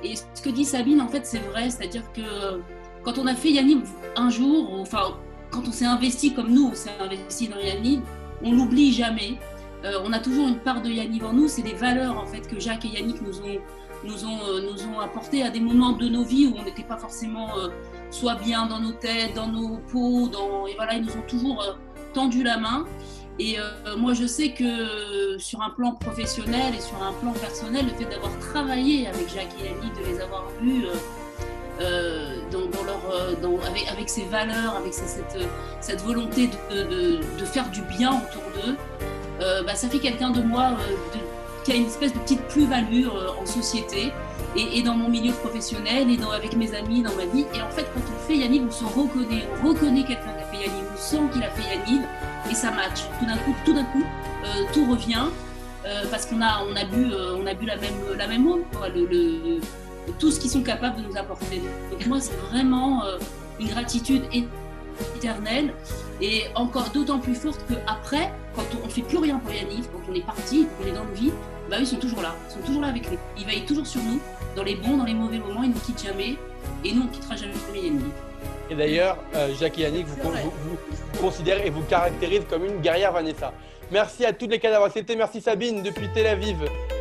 [0.03, 2.57] Et ce que dit Sabine, en fait, c'est vrai, c'est-à-dire que euh,
[3.03, 5.17] quand on a fait Yannick un jour, enfin,
[5.51, 8.01] quand on s'est investi comme nous, on s'est investi dans Yannick,
[8.43, 9.37] on l'oublie jamais.
[9.85, 12.41] Euh, on a toujours une part de Yannick en nous, c'est des valeurs en fait
[12.41, 13.59] que Jacques et Yannick nous ont
[14.03, 16.83] nous ont, euh, nous ont apporté à des moments de nos vies où on n'était
[16.83, 17.69] pas forcément euh,
[18.11, 21.61] soit bien dans nos têtes, dans nos peaux, dans, et voilà, ils nous ont toujours
[21.61, 21.73] euh,
[22.13, 22.85] tendu la main.
[23.39, 27.31] Et euh, moi, je sais que euh, sur un plan professionnel et sur un plan
[27.31, 30.85] personnel, le fait d'avoir travaillé avec Jacques et Yannick, de les avoir vus
[31.79, 33.61] euh, dans, leur,
[33.91, 35.37] avec, ces valeurs, avec cette,
[35.79, 36.83] cette volonté de,
[37.39, 38.75] de- faire du bien autour d'eux,
[39.65, 40.71] bah, ça fait quelqu'un de moi
[41.63, 44.11] qui a une espèce de petite plus-value en société
[44.57, 47.45] et, dans mon milieu professionnel et dans, avec mes amis, dans ma vie.
[47.55, 50.85] Et en fait, quand on fait Yannick, on se reconnaît, on reconnaît quelqu'un fait Yannick,
[50.97, 52.01] sent qu'il a fait Yannick
[52.49, 53.01] et ça match.
[53.19, 54.03] Tout d'un coup, tout d'un coup,
[54.45, 55.25] euh, tout revient
[55.85, 58.47] euh, parce qu'on a, on a bu, euh, on a bu la même, la même
[58.47, 59.59] eau, le, le-
[60.17, 61.61] tout ce qu'ils sont capables de nous apporter.
[61.91, 63.03] Donc moi, c'est vraiment
[63.59, 64.23] une gratitude
[65.15, 65.73] éternelle
[66.21, 70.01] et encore d'autant plus forte qu'après, quand on ne fait plus rien pour Yannick, quand
[70.11, 71.33] on est parti, quand on est dans le vide,
[71.69, 73.17] bah ils sont toujours là, ils sont toujours là avec nous.
[73.37, 74.19] Ils veillent toujours sur nous,
[74.55, 76.35] dans les bons, dans les mauvais moments, ils nous quittent jamais
[76.83, 78.03] et nous, on quittera jamais Yannick.
[78.69, 80.77] Et d'ailleurs, euh, Jacques et Yannick vous, vous, vous-
[81.13, 83.51] vous considèrent et vous caractérisent comme une guerrière Vanessa.
[83.91, 85.15] Merci à toutes les cas d'avoir accepté.
[85.15, 86.57] Merci Sabine depuis Tel Aviv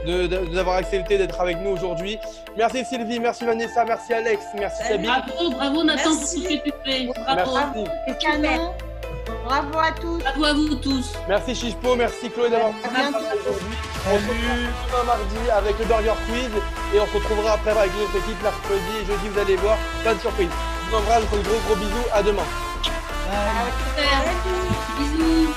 [0.07, 2.17] de- de- d'avoir accepté d'être avec nous aujourd'hui.
[2.57, 5.11] Merci Sylvie, merci Vanessa, merci Alex, merci Sabine.
[5.27, 7.07] Bravo, bravo Nathan pour tout ce que tu fais.
[7.27, 7.85] Bravo.
[8.07, 8.25] Merci.
[8.25, 8.73] Canon.
[9.45, 10.19] Bravo à tous.
[10.19, 11.13] Bravo à vous tous.
[11.29, 13.19] Merci Chispo, merci Chloé d'avoir bientôt.
[13.19, 13.77] aujourd'hui.
[14.07, 14.35] On se retrouve
[14.89, 16.51] demain mardi avec le Burger Quiz
[16.95, 19.29] et on se retrouvera après avec notre équipe mercredi et jeudi.
[19.31, 20.49] Vous allez voir plein de surprises.
[20.91, 22.09] De gros gros bisous.
[22.15, 22.43] À demain.
[22.83, 24.25] Super.
[24.99, 25.53] Bisous.